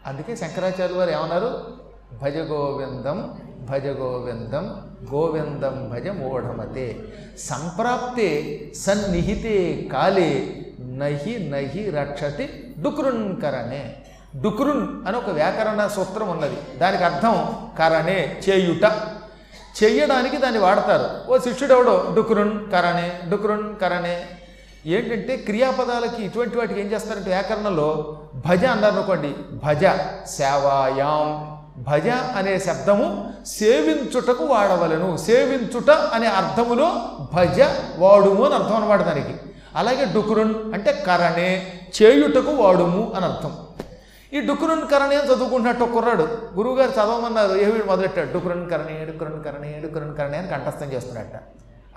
అందుకే 0.05 0.35
శంకరాచార్య 0.35 0.95
వారు 0.95 1.09
ఏమన్నారు? 1.09 1.77
భజ 2.21 2.37
గోవిందం 2.37 3.37
భజ 3.69 3.85
గోవిందం 3.85 4.65
గోవిందం 5.13 5.89
భజ 5.93 6.07
మూఢమతే. 6.07 6.99
సంప్రాప్తే 7.39 8.29
సన్నిహితే 8.75 9.89
కాలే 9.93 10.55
నహి 10.79 11.49
నహి 11.49 11.89
రక్షతి 11.89 12.73
డుకృంకరణే 12.81 14.05
డుక్రున్ 14.35 15.07
అని 15.07 15.17
ఒక 15.17 15.29
వ్యాకరణ 15.29 15.87
సూత్రం 15.87 16.29
ఉన్నది. 16.29 16.77
దానికి 16.77 17.03
అర్థం 17.03 17.55
కరణే 17.79 18.41
చేయుట. 18.49 18.91
చెయ్యడానికి 19.83 20.37
దాన్ని 20.37 20.59
వాడతారు. 20.59 21.31
ఓ 21.31 21.37
శిష్యుడు 21.37 22.13
డుక్రున్ 22.15 22.71
కరణే 22.71 23.19
డుక్రున్ 23.29 23.75
కరణే. 23.75 24.25
ఏంటంటే 24.85 25.37
క్రియాపదాలకి 25.37 26.23
ఇటువంటి 26.23 26.57
వాటికి 26.57 26.79
ఏం 26.79 26.85
చేస్తారంటే 26.85 27.29
వ్యాకరణంలో 27.29 28.19
భజ 28.47 28.65
అన్నారు 28.65 28.93
అనుకోండి 28.93 29.35
భజ 29.65 29.85
సేవాయాం. 30.27 31.55
భజ 31.83 32.07
అనే 32.09 32.59
శబ్దము 32.59 33.33
సేవించుటకు 33.45 34.45
వాడవలను. 34.45 35.17
సేవించుట 35.17 35.89
అనే 35.89 36.27
అర్థములో 36.27 36.91
భజ 37.33 37.61
వాడుము 37.97 38.45
అని 38.45 38.53
అర్థం 38.53 38.75
అనమాట 38.75 39.01
దానికి. 39.01 39.35
అలాగే 39.75 40.05
డుకురున్ 40.05 40.73
అంటే 40.73 41.03
కరణే 41.07 41.79
చేయుటకు 42.01 42.51
వాడుము 42.51 43.11
అని 43.15 43.25
అర్థం. 43.25 43.57
ఈ 44.33 44.39
డుకురున్ 44.39 44.87
కరణి 44.87 45.15
అని 45.15 45.27
చదువుకుంటున్నట్టు 45.27 45.83
కుర్రాడు. 45.83 46.25
గురువుగారు 46.55 46.91
చదవమన్నారు 46.91 47.53
ఏ 47.57 47.65
వీడు 47.65 47.85
మొదలెట్టాడు? 47.85 48.33
డుకురున్ 48.33 48.69
కరణి 48.69 49.05
డుకురున్ 49.05 49.43
కరణి 49.43 49.81
డుకురున్ 49.81 50.17
కరణి 50.17 50.37
అని 50.37 50.47
కంఠస్థం 50.47 50.93
చేస్తున్నట్ట 50.93 51.35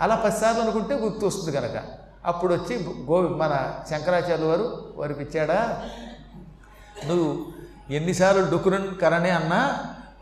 అలా 0.01 0.15
పదిసార్లు 0.15 0.63
అనుకుంటే 0.63 0.95
గుర్తు 0.95 1.27
వస్తుంది 1.27 1.53
కనుక 1.57 1.77
అప్పుడు 2.27 2.55
వచ్చి 2.55 2.75
గోవి 3.11 3.29
మన 3.29 3.75
శంకరాచార్యులు 3.91 4.47
వారు 4.47 4.93
వారికి 4.97 5.21
ఇచ్చాడా? 5.21 5.83
నువ్వు 7.07 7.47
ఎన్నిసార్లు 7.91 8.51
డుకురన్ 8.51 8.89
కరణే 9.03 9.31
అన్నా 9.31 9.79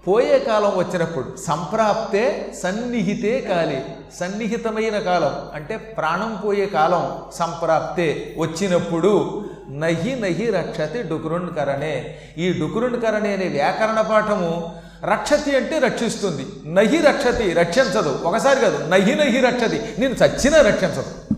పోయే 0.07 0.39
కాలం 0.39 0.73
వచ్చినప్పుడు 0.77 1.37
సంప్రాప్తే 1.37 2.53
సన్నిహితే 2.63 3.41
కాలి. 3.41 3.85
సన్నిహితమైన 4.21 4.99
కాలం 4.99 5.35
అంటే 5.55 5.77
ప్రాణం 5.77 6.41
పోయే 6.45 6.67
కాలం 6.67 7.05
సంప్రాప్తే 7.33 8.35
వచ్చినప్పుడు 8.39 9.45
నహి 9.71 10.21
నహి 10.21 10.51
రక్షతి 10.51 11.03
డుకురున్ 11.03 11.55
కరణే 11.55 12.19
ఈ 12.39 12.53
డుకురున్ 12.53 13.03
కరణే 13.03 13.33
అనే 13.33 13.49
వ్యాకరణ 13.49 14.01
పాఠము 14.01 14.75
రక్షతి 15.05 15.57
అంటే 15.57 15.79
రక్షిస్తుంది. 15.79 16.47
నహి 16.75 16.97
రక్షతి 16.97 17.53
రక్షించదు. 17.53 18.09
ఒకసారి 18.25 18.61
కాదు 18.61 18.89
నహి 18.89 19.15
నహి 19.15 19.41
రక్షతి. 19.41 19.81
నేను 19.99 20.15
చచ్చినా 20.15 20.61
రక్షించదు. 20.61 21.37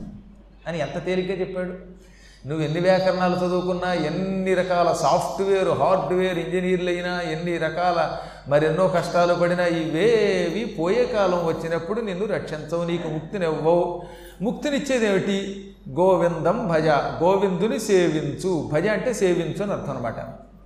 అని 0.66 0.80
ఎంత 0.80 1.04
తేలిగ్గా 1.04 1.40
చెప్పాడు? 1.40 1.72
నువ్వు 2.46 2.64
ఎన్ని 2.64 2.80
వ్యాకరణాలు 2.80 3.36
చదువుకున్నా 3.36 3.92
ఎన్ని 3.92 4.54
రకాల 4.54 4.92
సాఫ్ట్వేర్ 4.92 5.68
హార్డ్వేర్ 5.68 6.38
ఇంజనీర్లు 6.38 6.90
అయినా 6.90 7.20
ఎన్ని 7.20 7.58
రకాల 7.58 8.16
మరెన్నో 8.48 8.88
కష్టాలు 8.88 9.34
పడినా 9.34 9.64
ఇవేవి 9.64 10.64
పోయే 10.64 11.06
కాలం 11.06 11.46
వచ్చినప్పుడు 11.46 12.00
నిన్ను 12.00 12.26
రక్షించవు 12.26 12.84
నీకు 12.84 13.08
ముక్తినివ్వవు. 13.08 14.02
ముక్తినిచ్చేది 14.42 15.06
ఏమిటి 15.06 15.70
గోవిందం 15.90 16.68
భజ 16.68 16.86
గోవిందుని 17.22 17.78
సేవించు. 17.78 18.70
భజ 18.72 18.86
అంటే 18.88 19.12
సేవించు 19.12 19.62
అని 19.62 19.72
అర్థం 19.72 19.90
అనమాట 19.90 20.14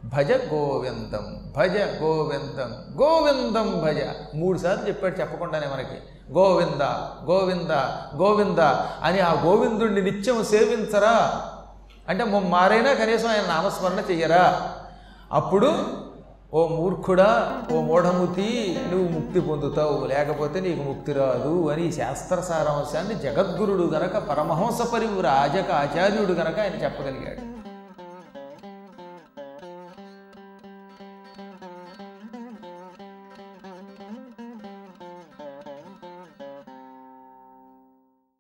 భజ 0.05 0.33
గోవిందం 0.33 1.53
భజ 1.57 1.77
గోవిందం 2.03 3.03
గోవిందం 3.03 3.81
భజ. 3.85 3.97
మూడు 4.35 4.59
సార్లు 4.59 4.89
చెప్పాడు 4.89 5.21
చెప్పకుండానే 5.21 5.67
మనకి. 5.67 5.99
గోవింద 6.33 6.83
గోవింద 7.31 7.71
గోవింద 8.17 8.59
అని 9.03 9.21
ఆ 9.21 9.33
గోవిందుణ్ణి 9.43 10.03
నిత్యం 10.03 10.45
సేవించరా? 10.45 11.43
అంటే 12.09 12.25
మారైనా 12.25 12.95
కనీసం 12.95 13.29
ఆయన 13.29 13.47
నామస్మరణ 13.47 14.01
చెయ్యరా? 14.11 14.71
అప్పుడు 15.33 15.85
ఓ 16.55 16.69
మూర్ఖుడా 16.69 17.53
ఓ 17.73 17.81
మూఢముతి 17.81 18.79
నువ్వు 18.93 19.09
ముక్తి 19.09 19.41
పొందుతావు 19.41 20.07
లేకపోతే 20.07 20.61
నీకు 20.61 20.83
ముక్తి 20.83 21.13
రాదు 21.13 21.71
అని 21.71 21.93
శాస్త్ర 21.93 22.41
సారాంశాన్ని 22.41 23.15
జగద్గురుడు 23.15 23.83
గనక 23.83 24.19
పరమహంస 24.19 24.83
పరివ్రాజక 24.83 25.73
ఆచార్యుడు 25.73 26.33
గనక 26.33 26.61
ఆయన 26.61 26.83
చెప్పగలిగాడు. 26.85 27.56